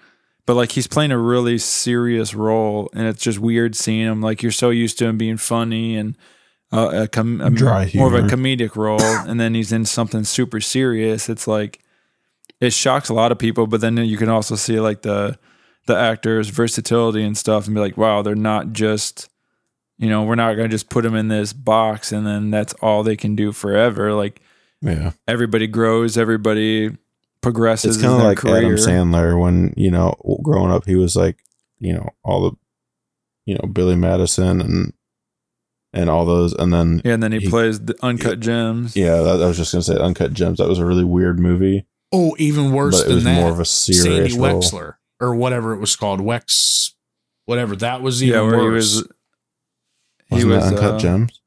[0.46, 4.22] But like he's playing a really serious role, and it's just weird seeing him.
[4.22, 6.16] Like you're so used to him being funny and
[6.72, 10.24] uh, a, com- a Dry more of a comedic role, and then he's in something
[10.24, 11.30] super serious.
[11.30, 11.80] It's like
[12.60, 15.38] it shocks a lot of people, but then you can also see like the
[15.88, 19.30] the actors' versatility and stuff, and be like, wow, they're not just
[20.02, 23.04] you know, we're not gonna just put them in this box and then that's all
[23.04, 24.14] they can do forever.
[24.14, 24.42] Like
[24.82, 25.12] yeah.
[25.28, 26.98] everybody grows, everybody
[27.42, 27.96] progresses.
[27.96, 28.58] It's kind of like career.
[28.58, 31.38] Adam Sandler when you know growing up he was like
[31.78, 32.58] you know all the
[33.46, 34.94] you know Billy Madison and
[35.94, 38.96] and all those and then Yeah, and then he, He- plays the Uncut Gems.
[38.96, 41.86] yeah that, I was just gonna say Uncut Gems that was a really weird movie
[42.14, 43.36] Oh, even worse but it than was that.
[43.42, 44.62] more of a serious Sandy role.
[44.62, 46.20] Wexler or whatever it was called.
[46.20, 46.94] Wex,
[47.46, 47.76] whatever.
[47.78, 48.92] That was even yeah, where worse.
[48.94, 49.08] he was.
[50.28, 51.42] He Wasn't was that Uncut uh, Gems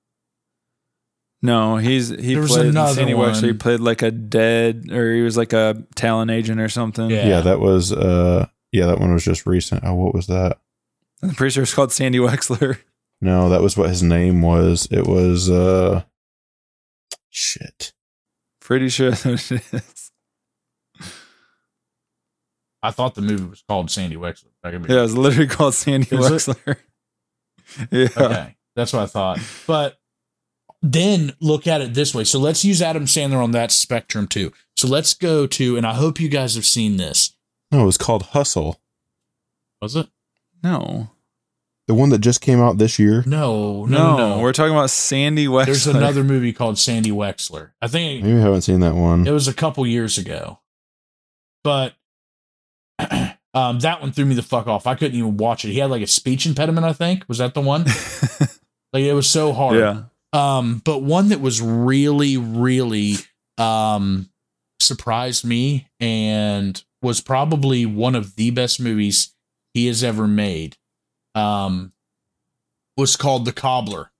[1.43, 3.43] No, he's he There was played another Sandy Wexler.
[3.49, 7.11] He played like a dead, or he was like a talent agent or something.
[7.11, 7.27] Yeah.
[7.29, 7.41] yeah.
[7.43, 10.59] that was uh yeah that one was just recent oh what was that
[11.23, 12.79] I'm pretty sure it's called Sandy Wexler.
[13.25, 16.03] no that was what his name was it was uh
[17.31, 17.93] shit
[18.61, 20.11] Pretty sure that's what it is.
[22.83, 24.47] I thought the movie was called Sandy Wexler.
[24.63, 26.19] I could be- Yeah, it's literally called Sandy Is?
[26.47, 26.77] Wexler.
[27.91, 28.09] yeah.
[28.17, 29.39] Okay, that's what I thought.
[29.67, 29.99] But
[30.83, 32.25] then look at it this way.
[32.25, 34.51] So let's use Adam Sandler on that spectrum too.
[34.77, 37.35] So let's go to, and I hope you guys have seen this.
[37.71, 38.81] no it was called Hustle
[39.83, 40.09] Was it?
[40.63, 41.11] No.
[41.87, 44.37] The one that just came out this year No, no, No, no.
[44.37, 44.39] no.
[44.43, 45.67] we're talking about Sandy Wexler.
[45.67, 47.73] There's another movie called Sandy Wexler.
[47.83, 50.61] I think maybe I haven't seen that one it was a couple years ago,
[51.63, 51.95] but
[53.55, 54.87] um, that one threw me the fuck off.
[54.87, 55.69] I couldn't even watch it.
[55.73, 56.87] He had like a speech impediment.
[56.87, 57.85] I think was that the one.
[58.93, 59.77] like it was so hard.
[59.79, 60.03] yeah.
[60.33, 63.17] Um, but one that was really, really
[63.59, 64.31] um
[64.81, 69.33] surprised me and was probably one of the best movies
[69.75, 70.77] he has ever made.
[71.35, 71.93] Um
[72.97, 74.11] was called The Cobbler.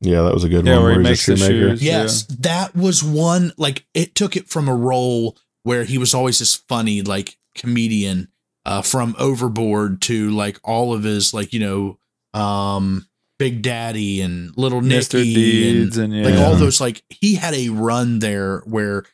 [0.00, 1.70] yeah that was a good Yeah, one where he he's makes the shoemaker.
[1.70, 1.82] shoes.
[1.82, 6.38] Yes, that was one like it took it from a role where he was always
[6.40, 8.28] this funny like comedian
[8.66, 11.98] uh from Overboard to like all of his like you know
[12.38, 13.06] um
[13.38, 15.16] Big Daddy and Little Nicky Mr.
[15.22, 16.24] and Deeds and, yeah.
[16.24, 19.04] like all those like he had a run there where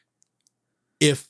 [1.00, 1.28] if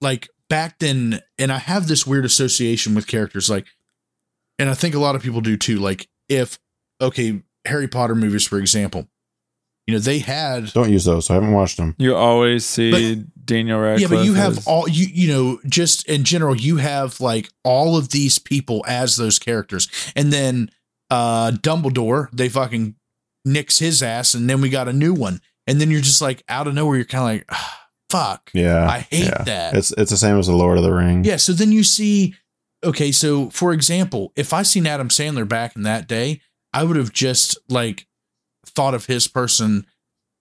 [0.00, 3.66] like back then and I have this weird association with characters like
[4.58, 6.58] and I think a lot of people do too like if
[7.00, 9.08] okay Harry Potter movies for example
[9.86, 11.28] you know they had Don't use those.
[11.28, 11.94] I haven't watched them.
[11.98, 14.10] You always see Daniel Radcliffe.
[14.10, 17.50] yeah but you have as- all you you know just in general you have like
[17.64, 20.70] all of these people as those characters and then
[21.10, 22.94] uh Dumbledore they fucking
[23.44, 26.42] nicks his ass and then we got a new one and then you're just like
[26.48, 27.60] out of nowhere you're kind of like
[28.10, 29.42] fuck Yeah, I hate yeah.
[29.44, 31.26] that It's it's the same as the Lord of the Rings.
[31.26, 32.34] yeah so then you see
[32.84, 36.40] okay so for example if I seen Adam Sandler back in that day
[36.72, 38.06] I would have just like
[38.66, 39.86] thought of his person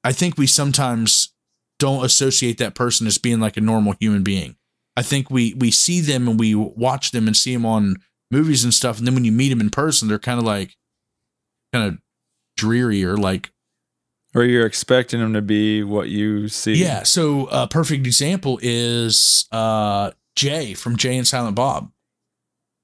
[0.04, 1.34] I think we sometimes
[1.80, 4.56] don't associate that person as being like a normal human being.
[4.96, 7.98] I think we we see them and we watch them and see them on
[8.32, 10.78] movies and stuff, and then when you meet them in person, they're kind of like
[11.72, 12.00] kind of
[12.56, 13.52] dreary or like
[14.36, 16.74] or you're expecting them to be what you see.
[16.74, 17.04] yeah.
[17.04, 21.92] So a perfect example is uh Jay from Jay and Silent Bob.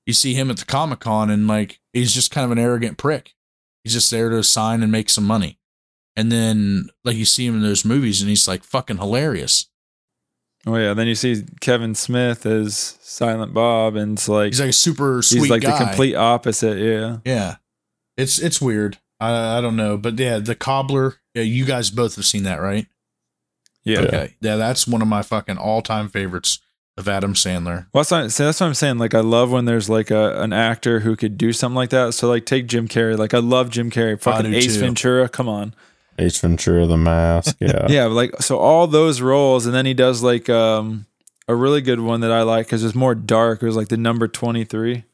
[0.10, 2.98] You see him at the Comic Con and like he's just kind of an arrogant
[2.98, 3.36] prick.
[3.84, 5.60] He's just there to sign and make some money.
[6.16, 9.68] And then like you see him in those movies and he's like fucking hilarious.
[10.66, 10.96] Oh yeah.
[10.96, 15.22] Then you see Kevin Smith as Silent Bob, and it's like He's like a super
[15.22, 15.78] sweet he's like guy.
[15.78, 16.80] the complete opposite.
[16.80, 17.18] Yeah.
[17.24, 17.58] Yeah.
[18.18, 18.98] It's it's weird.
[19.20, 21.18] I I don't know, but yeah, the cobbler.
[21.36, 22.88] Yeah, you guys both have seen that, right?
[23.84, 24.00] Yeah.
[24.00, 24.38] Okay.
[24.42, 26.58] Yeah, that's one of my fucking all time favorites
[27.00, 27.88] of Adam Sandler.
[27.94, 28.98] Well, that's, what, see, that's what I'm saying.
[28.98, 32.14] Like, I love when there's like a an actor who could do something like that.
[32.14, 33.18] So, like, take Jim Carrey.
[33.18, 34.20] Like, I love Jim Carrey.
[34.22, 34.82] Fucking Ace too.
[34.82, 35.30] Ventura.
[35.30, 35.74] Come on.
[36.20, 37.56] Ace Ventura, The Mask.
[37.60, 37.88] Yeah.
[37.90, 41.06] Yeah, like so all those roles, and then he does like um
[41.48, 43.62] a really good one that I like because it's more dark.
[43.62, 45.06] It was like the number twenty three.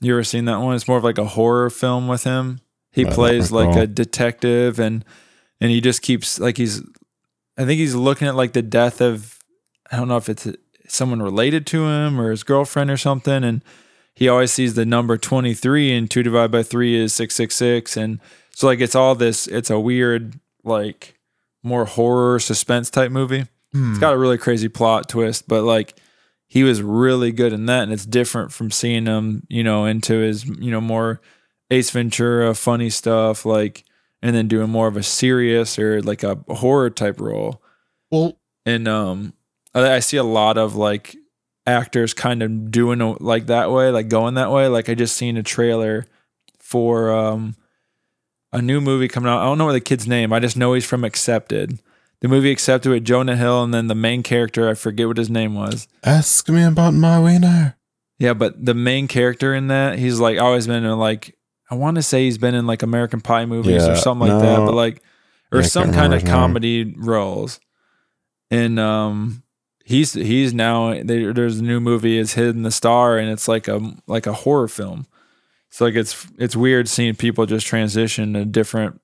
[0.00, 0.76] You ever seen that one?
[0.76, 2.60] It's more of like a horror film with him.
[2.92, 5.04] He I plays like a detective, and
[5.60, 6.82] and he just keeps like he's.
[7.56, 9.37] I think he's looking at like the death of.
[9.90, 10.46] I don't know if it's
[10.86, 13.62] someone related to him or his girlfriend or something, and
[14.14, 17.54] he always sees the number twenty three, and two divided by three is six six
[17.54, 18.20] six, and
[18.50, 19.46] so like it's all this.
[19.46, 21.14] It's a weird like
[21.62, 23.46] more horror suspense type movie.
[23.72, 23.90] Hmm.
[23.90, 25.94] It's got a really crazy plot twist, but like
[26.46, 30.14] he was really good in that, and it's different from seeing him, you know, into
[30.18, 31.20] his, you know, more
[31.70, 33.84] Ace Ventura funny stuff, like,
[34.22, 37.62] and then doing more of a serious or like a horror type role.
[38.10, 39.34] Well, And um,
[39.84, 41.16] I, see a lot of like
[41.66, 44.68] actors kind of doing like that way, like going that way.
[44.68, 46.06] Like I just seen a trailer
[46.58, 47.56] for um
[48.52, 49.40] a new movie coming out.
[49.42, 50.32] I don't know the kid's name.
[50.32, 51.80] I just know he's from Accepted.
[52.20, 55.30] The movie Accepted with Jonah Hill, and then the main character, I forget what his
[55.30, 55.86] name was.
[56.02, 57.76] Ask me about my wiener.
[58.18, 61.36] Yeah, but the main character in that, he's like always been in like
[61.70, 64.40] I want to say he's been in like American Pie movies Yeah, or something like
[64.42, 65.02] that, but like
[65.52, 67.60] or Yeah, some kind of comedy roles.
[68.50, 69.42] and um,
[69.88, 73.66] he's he's now there, there's a new movie it's Hidden the Star, and it's like
[73.68, 75.06] a like a horror film.
[75.70, 79.00] So like it's it's weird seeing people just transition to different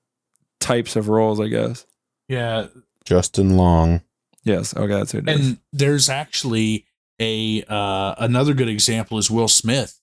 [0.59, 1.39] types of roles.
[1.39, 1.85] I guess.
[2.27, 2.67] Yeah,
[3.03, 4.01] Justin Long.
[4.43, 4.75] Yes.
[4.75, 5.47] Okay, that's who it is.
[5.47, 6.85] and there's actually
[7.19, 9.99] a uh, another good example is Will Smith.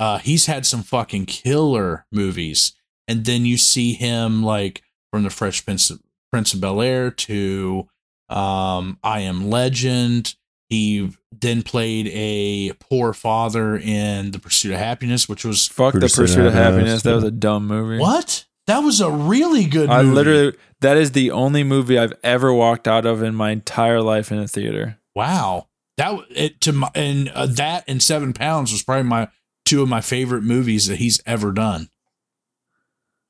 [0.00, 2.72] Uh, he's had some fucking killer movies,
[3.06, 6.00] and then you see him like from the Fresh Prince of,
[6.32, 7.88] Prince of Bel Air to
[8.34, 10.34] um, I Am Legend.
[10.68, 16.00] He then played a poor father in The Pursuit of Happiness, which was Fuck the
[16.00, 17.02] Pursuit of Pursuit of Happiness, Happiness.
[17.02, 17.98] That was a dumb movie.
[17.98, 18.46] what?
[18.66, 19.90] That was a really good.
[19.90, 20.14] I movie.
[20.14, 24.32] literally that is the only movie I've ever walked out of in my entire life
[24.32, 24.98] in a theater.
[25.14, 25.68] Wow.
[25.96, 29.28] That it to my and uh, that and Seven Pounds was probably my
[29.64, 31.88] two of my favorite movies that he's ever done.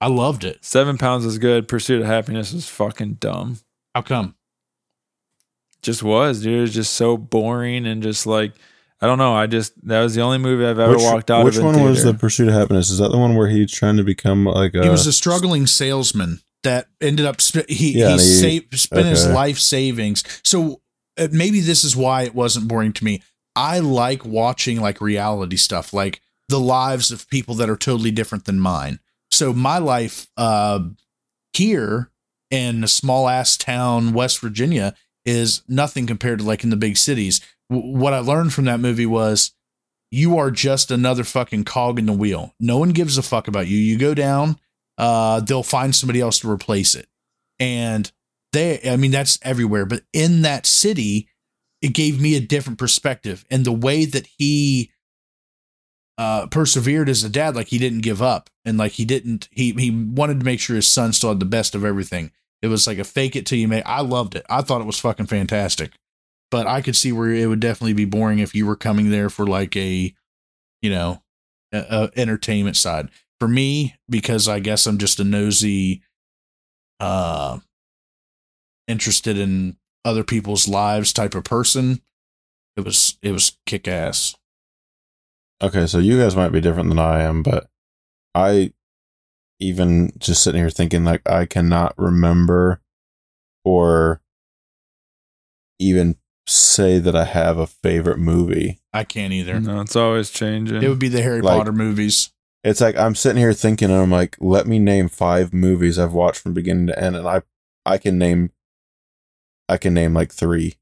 [0.00, 0.64] I loved it.
[0.64, 1.68] Seven Pounds is good.
[1.68, 3.58] Pursuit of Happiness is fucking dumb.
[3.94, 4.34] How come?
[5.84, 6.58] Just was, dude.
[6.58, 8.52] It was just so boring and just like
[9.00, 9.34] I don't know.
[9.34, 11.60] I just that was the only movie I've ever which walked out which of.
[11.60, 12.14] in one was the.
[12.14, 12.90] Pursuit of Happiness?
[12.90, 14.82] Is that the one where he's trying to become like a?
[14.82, 19.06] he was a struggling salesman that ended up sp- he Yeah, he, he- saved, spent
[19.06, 20.24] his life savings.
[20.42, 20.80] So
[21.18, 23.22] uh, maybe this is why it wasn't boring to me.
[23.54, 28.46] I like watching like reality stuff, like the lives of people that are totally different
[28.46, 29.00] than mine.
[29.30, 30.80] So my life uh,
[31.52, 32.10] here
[32.50, 36.96] in a small ass town, West Virginia, is nothing compared to like in the big
[36.96, 37.40] cities.
[37.70, 39.52] W- what I learned from that movie was
[40.10, 42.54] you are just another fucking cog in the wheel.
[42.60, 43.76] No one gives a fuck about you.
[43.76, 44.58] You go down,
[44.98, 47.08] uh, they'll find somebody else to replace it.
[47.58, 48.10] And
[48.52, 49.86] they, I mean, that's everywhere.
[49.86, 51.28] But in that city,
[51.82, 53.44] it gave me a different perspective.
[53.50, 54.92] And the way that he
[56.16, 59.72] uh, persevered as a dad, like he didn't give up and like he didn't, he,
[59.72, 62.30] he wanted to make sure his son still had the best of everything.
[62.64, 63.84] It was like a fake it till you make.
[63.84, 64.46] I loved it.
[64.48, 65.92] I thought it was fucking fantastic.
[66.50, 69.28] But I could see where it would definitely be boring if you were coming there
[69.28, 70.14] for like a,
[70.80, 71.22] you know,
[71.74, 73.10] a, a entertainment side.
[73.38, 76.00] For me, because I guess I'm just a nosy,
[77.00, 77.58] uh,
[78.88, 82.00] interested in other people's lives type of person.
[82.78, 84.34] It was it was kick ass.
[85.62, 87.68] Okay, so you guys might be different than I am, but
[88.34, 88.72] I
[89.60, 92.80] even just sitting here thinking like I cannot remember
[93.64, 94.20] or
[95.78, 98.78] even say that I have a favorite movie.
[98.92, 99.58] I can't either.
[99.60, 100.82] No, it's always changing.
[100.82, 102.30] It would be the Harry Like- Potter movies.
[102.62, 106.14] It's like I'm sitting here thinking and I'm like, let me name five movies I've
[106.14, 107.42] watched from beginning to end and I
[107.84, 108.52] I can name
[109.68, 110.76] I can name like three.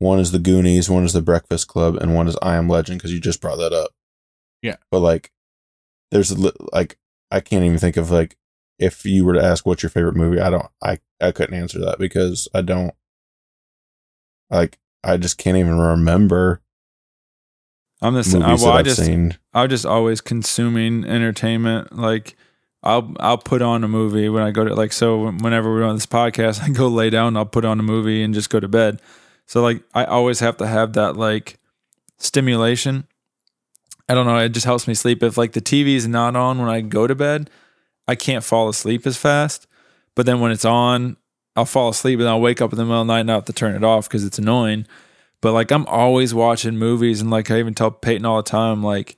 [0.00, 2.98] One is The Goonies, one is The Breakfast Club, and one is I Am Legend
[2.98, 3.90] because you just brought that up.
[4.62, 4.76] Yeah.
[4.90, 5.30] But like
[6.10, 6.98] there's a li- like
[7.30, 8.36] I can't even think of like
[8.78, 11.78] if you were to ask what's your favorite movie, I don't I I couldn't answer
[11.80, 12.94] that because I don't
[14.50, 16.62] like I just can't even remember
[18.02, 18.42] I'm the same.
[18.42, 19.36] I, well, I I've just seen.
[19.52, 21.96] I'm just always consuming entertainment.
[21.96, 22.36] Like
[22.82, 25.96] I'll I'll put on a movie when I go to like so whenever we're on
[25.96, 28.68] this podcast, I go lay down, I'll put on a movie and just go to
[28.68, 29.00] bed.
[29.46, 31.58] So like I always have to have that like
[32.18, 33.06] stimulation.
[34.10, 35.22] I don't know, it just helps me sleep.
[35.22, 37.48] If like the TV is not on when I go to bed,
[38.08, 39.68] I can't fall asleep as fast.
[40.16, 41.16] But then when it's on,
[41.54, 43.34] I'll fall asleep and I'll wake up in the middle of the night and I
[43.34, 44.84] have to turn it off because it's annoying.
[45.40, 48.82] But like I'm always watching movies and like I even tell Peyton all the time,
[48.82, 49.16] like,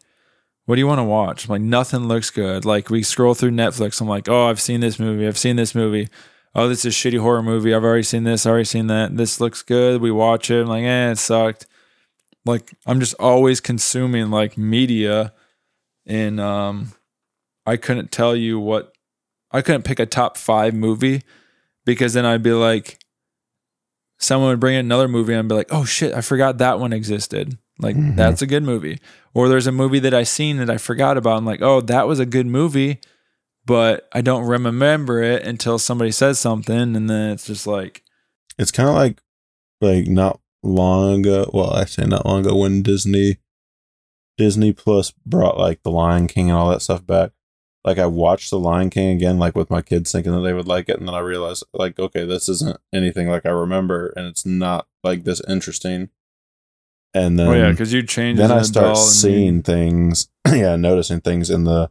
[0.67, 1.47] what do you want to watch?
[1.47, 2.67] I'm like nothing looks good.
[2.67, 5.75] Like we scroll through Netflix, I'm like, oh, I've seen this movie, I've seen this
[5.75, 6.11] movie.
[6.55, 7.73] Oh, this is a shitty horror movie.
[7.73, 9.17] I've already seen this, already seen that.
[9.17, 10.03] This looks good.
[10.03, 10.61] We watch it.
[10.61, 11.67] I'm like, eh, it sucked.
[12.45, 15.33] Like I'm just always consuming like media
[16.07, 16.93] and um
[17.65, 18.93] I couldn't tell you what
[19.53, 21.23] I couldn't pick a top five movie
[21.85, 22.99] because then I'd be like,
[24.19, 26.79] someone would bring in another movie and I'd be like, oh shit, I forgot that
[26.81, 27.59] one existed.
[27.79, 28.17] Like Mhm.
[28.17, 28.99] that's a good movie.
[29.35, 31.39] Or there's a movie that I seen that I forgot about.
[31.39, 33.01] I'm like, oh, that was a good movie,
[33.65, 38.03] but I don't remember it until somebody says something, and then it's just like,
[38.59, 39.21] It's kind of like
[39.81, 41.50] like not long ago.
[41.52, 43.38] Well, I say not long ago when Disney
[44.38, 47.33] Disney Plus brought like The Lion King and all that stuff back.
[47.85, 50.69] Like I watched The Lion King again, like with my kids, thinking that they would
[50.69, 54.27] like it, and then I realized, like, okay, this isn't anything like I remember, and
[54.27, 56.10] it's not like this interesting.
[57.15, 58.38] And then oh yeah, because you change.
[58.38, 61.90] then I start and you- seeing things, yeah, noticing things in the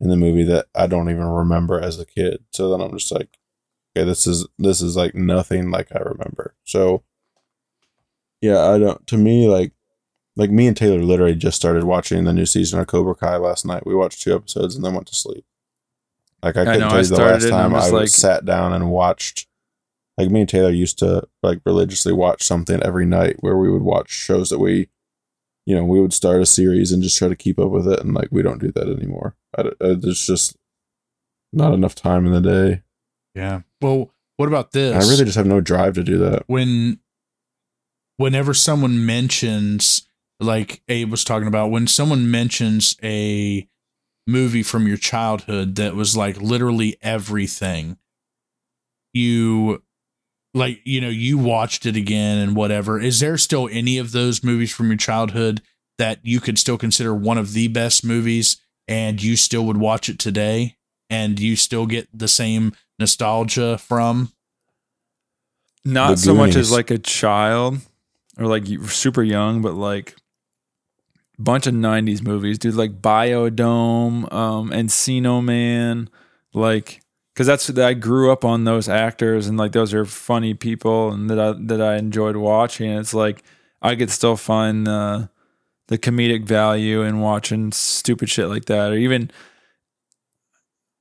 [0.00, 2.44] in the movie that I don't even remember as a kid.
[2.52, 3.36] So then I'm just like,
[3.96, 6.54] okay, this is this is like nothing like I remember.
[6.64, 7.02] So
[8.44, 9.06] yeah, I don't.
[9.08, 9.72] To me, like
[10.36, 13.64] like me and Taylor literally just started watching the new season of Cobra Kai last
[13.64, 13.86] night.
[13.86, 15.44] We watched two episodes and then went to sleep.
[16.42, 18.08] Like I couldn't know, tell you the last it and I'm time I just like-
[18.08, 19.46] sat down and watched
[20.18, 23.82] like me and Taylor used to like religiously watch something every night where we would
[23.82, 24.88] watch shows that we,
[25.66, 28.00] you know, we would start a series and just try to keep up with it,
[28.00, 29.36] and like we don't do that anymore.
[29.56, 30.56] I, don't- uh, there's just
[31.52, 32.82] not enough time in the day.
[33.34, 33.60] Yeah.
[33.80, 34.94] Well, what about this?
[34.94, 36.42] I really just have no drive to do that.
[36.48, 36.98] when
[38.16, 40.06] whenever someone mentions
[40.40, 43.68] like Abe was talking about when someone mentions a
[44.26, 47.98] movie from your childhood that was like literally everything
[49.12, 49.82] you
[50.54, 54.42] like you know you watched it again and whatever is there still any of those
[54.42, 55.60] movies from your childhood
[55.98, 58.56] that you could still consider one of the best movies
[58.88, 60.76] and you still would watch it today
[61.10, 64.32] and you still get the same nostalgia from?
[65.84, 67.78] Not so much as like a child
[68.38, 70.16] or like super young, but like
[71.38, 72.74] bunch of '90s movies, dude.
[72.74, 76.08] Like Bio-Dome, um, Encino Man,
[76.52, 77.00] like
[77.34, 81.28] because that's I grew up on those actors and like those are funny people and
[81.28, 82.90] that I that I enjoyed watching.
[82.90, 83.42] It's like
[83.82, 85.30] I could still find the
[85.88, 89.30] the comedic value in watching stupid shit like that, or even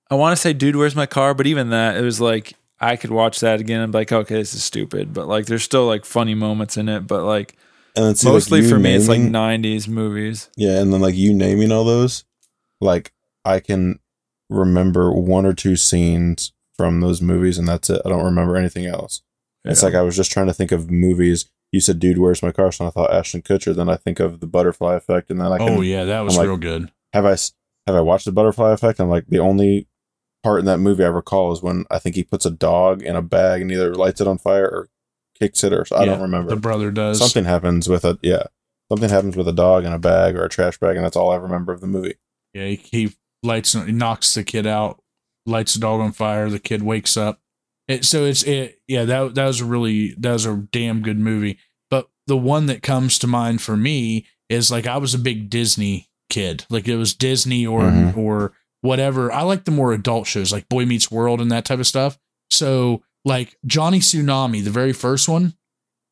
[0.10, 1.34] I want to say, dude, where's my car?
[1.34, 2.54] But even that, it was like
[2.84, 5.14] I could watch that again and be like, okay, this is stupid.
[5.14, 7.08] But like, there's still like funny moments in it.
[7.08, 7.56] But like,
[7.96, 10.50] And then see, mostly you for me, it's like '90s movies.
[10.56, 12.26] Yeah, and then like you naming all those,
[12.82, 13.14] like
[13.46, 14.00] I can
[14.50, 18.02] remember one or two scenes from those movies, and that's it.
[18.06, 19.22] I don't remember anything else.
[19.66, 21.50] It's like I was just trying to think of movies.
[21.72, 23.76] You said, "Dude, where's my car?" So I thought Ashton Kutcher.
[23.76, 26.22] Then I think of the Butterfly Effect, and then I oh, can oh yeah that
[26.22, 27.32] was I'm like- real good have I
[27.88, 29.00] have I watched the Butterfly Effect?
[29.00, 29.88] I'm like the only
[30.44, 33.16] part in that movie I recall is when I think he puts a dog in
[33.16, 34.90] a bag and either lights it on fire or
[35.40, 36.50] kicks it, or I Yeah, don't remember.
[36.50, 38.44] the brother does Something happens with a yeah,
[38.92, 41.32] something happens with a dog in a bag or a trash bag, and that's all
[41.32, 42.16] I remember of the movie.
[42.54, 45.02] Yeah, he, he lights, he knocks the kid out,
[45.46, 46.50] lights the dog on fire.
[46.50, 47.40] The kid wakes up.
[47.88, 49.04] It, so it's it, yeah.
[49.06, 51.58] That that was a really that was a damn good movie.
[51.90, 55.50] But the one that comes to mind for me is like I was a big
[55.50, 56.66] Disney kid.
[56.70, 58.16] Like it was Disney or Mhm.
[58.18, 58.54] or
[58.84, 59.32] whatever.
[59.32, 62.20] I like the more adult shows like Boy Meets World and that type of stuff.
[62.52, 65.56] So like Johnny Tsunami, the very first one,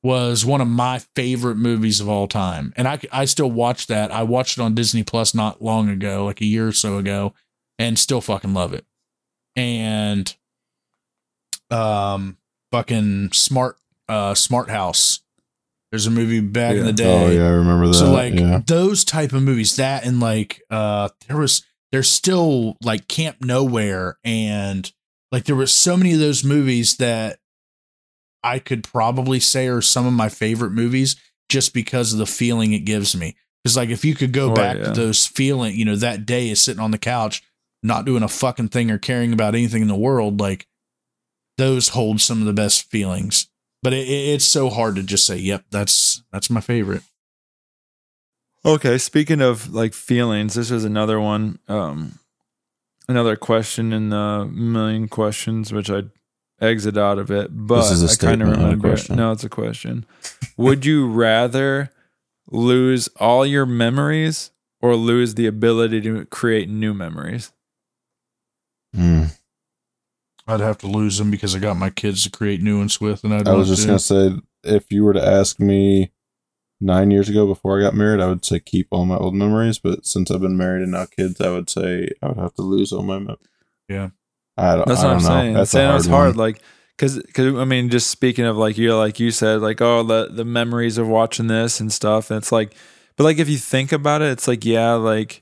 [0.01, 2.73] was one of my favorite movies of all time.
[2.77, 4.09] And I, I still watch that.
[4.09, 7.33] I watched it on Disney Plus not long ago, like a year or so ago,
[7.77, 8.85] and still fucking love it.
[9.55, 10.33] And
[11.69, 12.37] um
[12.71, 15.19] fucking smart uh smart house.
[15.91, 17.25] There's a movie back in the day.
[17.25, 17.95] Oh yeah, I remember that.
[17.95, 18.61] So like yeah.
[18.65, 24.17] those type of movies, that and like uh there was there's still like Camp Nowhere
[24.23, 24.91] and
[25.31, 27.39] like there were so many of those movies that
[28.43, 31.15] I could probably say are some of my favorite movies
[31.49, 33.35] just because of the feeling it gives me.
[33.63, 34.83] Because like if you could go Oh, back yeah.
[34.85, 37.43] to those feeling, you know, that day is sitting on the couch,
[37.83, 40.65] not doing a fucking thing or caring about anything in the world, like
[41.57, 43.47] those hold some of the best feelings.
[43.83, 47.01] But it, it- it's so hard to just say, "Yep, that's that's my favorite."
[48.63, 51.57] Okay, speaking of like feelings, this is another one.
[51.67, 52.19] Um,
[53.07, 56.03] another question in the million questions, which I
[56.59, 58.87] exit out of it, but is a I kind of statement, not a remember.
[58.87, 58.89] it.
[58.91, 59.15] question.
[59.15, 60.05] No, it's a question.
[60.57, 61.91] Would you rather
[62.51, 67.51] lose all your memories or lose the ability to create new memories?
[68.93, 69.25] Hmm.
[70.47, 73.23] I'd have to lose them because I got my kids to create new ones with,
[73.23, 73.87] and I I was just do.
[73.87, 74.31] gonna say,
[74.63, 76.11] if you were to ask me
[76.81, 79.79] nine years ago before I got married, I would say keep all my old memories.
[79.79, 82.61] But since I've been married and now kids, I would say I would have to
[82.63, 83.19] lose all my.
[83.19, 83.37] Mem-
[83.87, 84.09] Yeah.
[84.57, 84.87] I don't.
[84.87, 85.39] That's I what I'm don't know.
[85.41, 85.53] saying.
[85.53, 86.35] That's saying hard it's hard, one.
[86.37, 86.61] like
[86.97, 90.27] because because I mean, just speaking of like you, like you said, like oh the
[90.31, 92.29] the memories of watching this and stuff.
[92.31, 92.75] And it's like,
[93.15, 95.41] but like if you think about it, it's like yeah, like.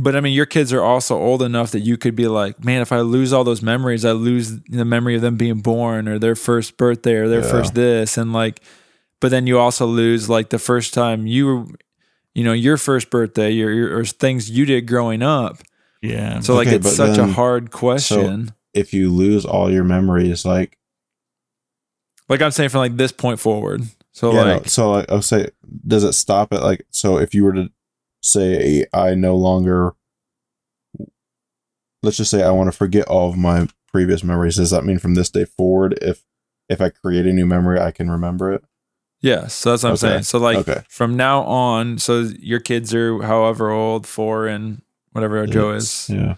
[0.00, 2.82] But I mean, your kids are also old enough that you could be like, man,
[2.82, 6.20] if I lose all those memories, I lose the memory of them being born or
[6.20, 7.50] their first birthday or their Yeah.
[7.50, 8.60] first this, and like,
[9.20, 11.66] but then you also lose like the first time you were,
[12.34, 15.58] you know, your first birthday, your, your or things you did growing up.
[16.02, 16.40] yeah.
[16.40, 18.52] So like Okay, it's but such a hard question.
[18.74, 20.78] if you lose all your memories, like
[22.28, 23.82] like I'm saying from like this point forward.
[24.12, 25.48] So yeah, no, like so like I'll say,
[25.86, 27.18] does it stop at like so?
[27.18, 27.70] If you were to
[28.22, 29.94] say I no longer,
[32.02, 34.56] let's just say I want to forget all of my previous memories.
[34.56, 36.24] Does that mean from this day forward, if
[36.68, 38.64] if I create a new memory, I can remember it?
[39.20, 40.00] Yes, so that's what I'm Okay.
[40.00, 40.22] saying.
[40.24, 40.82] So like Okay.
[40.88, 46.34] from now on, so your kids are however old, four and whatever Joe is, Yeah,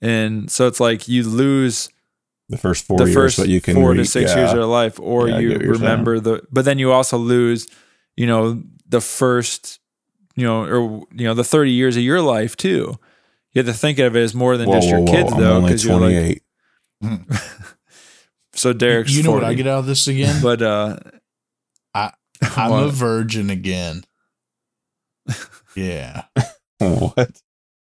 [0.00, 1.88] and so it's like you lose
[2.48, 4.36] the first four the years, first but you can four re- to six yeah.
[4.36, 6.92] years of their life, or Yeah, you get what you're remember the, but then you
[6.92, 7.66] also lose,
[8.16, 9.80] you know, the first,
[10.36, 12.98] you know, or you know, the 30 years of your life too.
[13.52, 15.32] You have to think of it as more than Whoa, just your whoa, whoa, kids
[15.32, 16.42] I'm though, because you're like,
[17.00, 17.20] 28.
[18.56, 19.44] So Derek's you know 40.
[19.44, 20.40] what I get out of this again?
[20.42, 20.96] But uh
[22.56, 22.82] I'm what?
[22.84, 24.04] a virgin again.
[25.76, 26.24] Yeah.
[26.78, 27.40] what?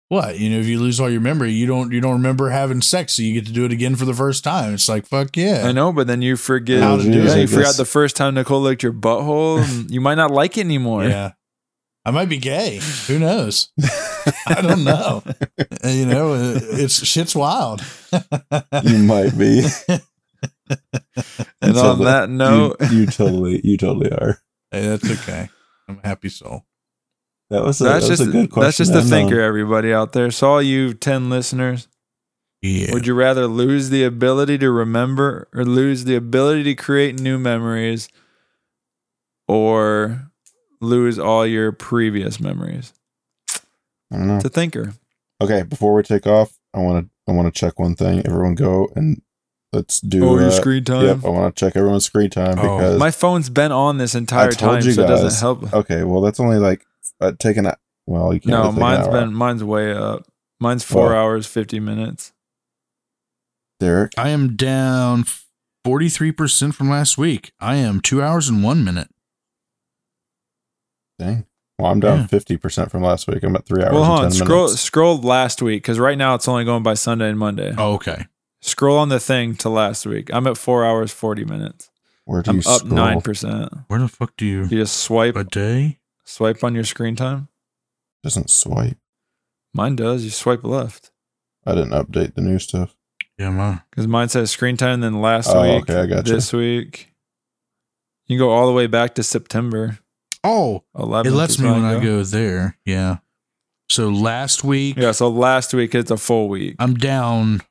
[0.09, 0.37] What?
[0.39, 3.13] You know, if you lose all your memory, you don't you don't remember having sex,
[3.13, 4.73] so you get to do it again for the first time.
[4.73, 5.63] It's like fuck yeah.
[5.65, 6.81] I know, but then you forget.
[6.83, 9.89] How to do yeah, it, you forgot the first time Nicole licked your butthole.
[9.89, 11.05] you might not like it anymore.
[11.05, 11.31] Yeah.
[12.05, 12.79] I might be gay.
[13.07, 13.69] Who knows?
[14.47, 15.23] I don't know.
[15.85, 17.81] you know, uh, it's shit's wild.
[18.83, 19.65] You might be.
[21.61, 24.39] And So on the- that note, you, you totally, you totally are.
[24.71, 25.49] Hey, that's okay.
[25.87, 26.65] I'm a happy soul.
[27.49, 28.63] That was a, that's that was just a good question.
[28.65, 30.31] that's just a thinker, everybody out there.
[30.31, 31.87] So all you ten listeners,
[32.61, 32.91] Yeah.
[32.93, 37.37] would you rather lose the ability to remember or lose the ability to create new
[37.39, 38.09] memories,
[39.47, 40.29] or
[40.81, 42.93] lose all your previous memories?
[44.11, 44.35] I don't know.
[44.37, 44.93] It's a thinker.
[45.41, 48.19] Okay, before we take off, I want to I want to check one thing.
[48.25, 49.21] Everyone go and
[49.73, 50.25] let's do.
[50.27, 51.05] oh, your uh, screen time.
[51.05, 54.15] Yep, I want to check everyone's screen time Oh, because My phone's been on this
[54.15, 55.73] entire I told time, you so it doesn't help.
[55.73, 56.85] okay, well that's only like
[57.21, 59.11] uh, taking a well you can't No, really take an mine's hour.
[59.13, 60.25] been mine's way up.
[60.59, 61.15] Mine's four What?
[61.17, 62.33] hours fifty minutes.
[63.79, 64.13] Derek.
[64.17, 65.25] I am down
[65.85, 67.51] 43% from last week.
[67.59, 69.09] I am two hours and one minute.
[71.19, 71.45] Dang.
[71.79, 72.27] Well, I'm down Yeah.
[72.27, 73.43] fifty percent from last week.
[73.43, 74.31] I'm at three hours Well, and hold ten on.
[74.31, 74.81] Scroll minutes.
[74.81, 77.73] scroll last week because right now it's only going by Sunday and Monday.
[77.77, 78.25] Oh, okay.
[78.67, 80.29] Scroll on the thing to last week.
[80.31, 81.89] I'm at four hours forty minutes.
[82.25, 83.71] Where do I'm you up nine percent.
[83.87, 84.61] Where the fuck do you.
[84.63, 85.99] You just swipe A day?
[86.25, 87.47] swipe on your screen time.
[88.23, 88.97] Doesn't swipe.
[89.73, 90.23] Mine does.
[90.25, 91.11] You swipe left
[91.65, 92.93] I didn't update the new stuff.
[93.37, 93.81] Yeah, my.
[93.89, 94.99] because mine says screen time.
[95.01, 96.33] Then last Oh, week, okay, I got gotcha.
[96.33, 97.13] this week.
[98.25, 99.99] You can go all the way back to September
[100.43, 101.25] Oh, 11th.
[101.27, 102.77] it lets me when when I go there.
[102.85, 103.17] Yeah.
[103.89, 106.75] So last week, Yeah, so last week it's a full week.
[106.79, 107.61] I'm down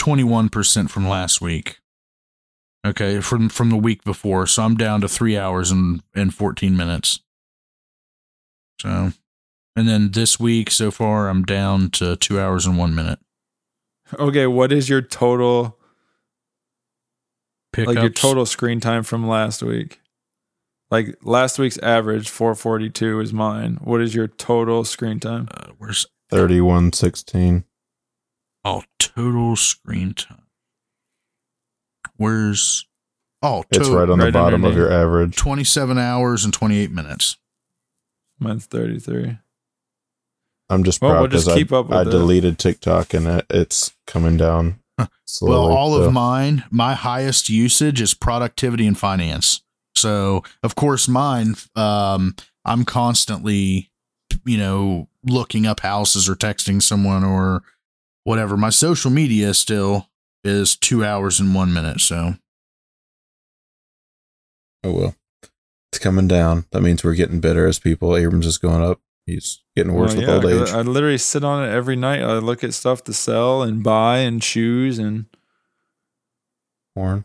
[0.00, 1.78] 21% from last week.
[2.86, 4.46] Okay, from from the week before.
[4.46, 7.20] So I'm down to 3 hours and and 14 minutes.
[8.80, 9.12] So
[9.76, 13.18] and then this week so far I'm down to 2 hours and 1 minute.
[14.18, 15.78] Okay, what is your total
[17.72, 17.94] Pickups.
[17.94, 20.00] like your total screen time from last week?
[20.90, 23.78] Like last week's average 442 is mine.
[23.82, 25.48] What is your total screen time?
[25.52, 27.64] uh, where's Thirty-one sixteen.
[28.64, 30.42] Oh total screen time.
[32.16, 32.86] Where's
[33.42, 35.34] Oh, It's to- right on the right bottom of your average.
[35.34, 37.38] 27 hours and 28 minutes.
[38.38, 39.38] Mine's 33.
[40.68, 43.26] I'm just Well, proud we'll just because keep I, up with I deleted TikTok and
[43.26, 44.78] it, it's coming down.
[45.24, 49.62] Slowly, Well, all so- of mine, my highest usage is productivity and finance.
[49.94, 52.36] So, of course, mine, um,
[52.66, 53.90] I'm constantly,
[54.44, 57.62] you know, looking up houses or texting someone or
[58.24, 58.56] whatever.
[58.56, 60.08] My social media still
[60.44, 62.00] is two hours and one minute.
[62.00, 62.34] So,
[64.82, 65.14] Oh well,
[65.92, 66.64] it's coming down.
[66.72, 68.16] That means we're getting better as people.
[68.16, 69.00] Abrams is going up.
[69.26, 70.74] He's getting worse Well, with yeah, old 'cause age.
[70.74, 72.22] I literally sit on it every night.
[72.22, 75.26] I look at stuff to sell and buy and choose and
[76.96, 77.24] Warren.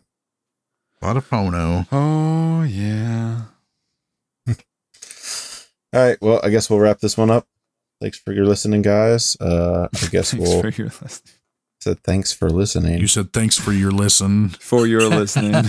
[1.01, 1.87] a lot of phono.
[1.91, 3.43] oh yeah.
[4.47, 4.55] All
[5.93, 6.17] right.
[6.21, 7.47] Well, I guess we'll wrap this one up.
[8.01, 9.37] Thanks for your listening, guys.
[9.39, 11.33] Uh, I guess we'll for your listening.
[11.81, 12.99] said thanks for listening.
[12.99, 14.49] You said thanks for your listen.
[14.49, 15.65] For your listening.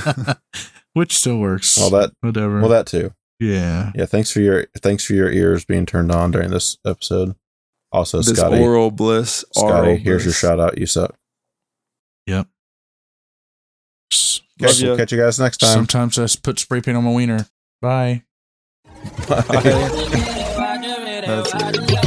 [0.94, 1.76] Which still works.
[1.78, 2.60] Well, that Whatever.
[2.60, 3.12] well that too.
[3.38, 3.92] yeah.
[3.94, 4.06] Yeah.
[4.06, 7.36] Thanks for your thanks for your ears being turned on during this episode.
[7.92, 8.58] Also, this Scotty.
[8.60, 9.44] oral bliss.
[9.52, 10.76] Scotty, oral here's your shout out.
[10.78, 11.14] You suck.
[12.26, 12.48] Yep.
[14.58, 15.70] Okay, Love we'll catch you guys next time.
[15.72, 17.46] Sometimes I s- put spray paint on my wiener.
[17.82, 18.22] Bye.
[19.28, 19.42] Bye.
[21.26, 22.05] That's it.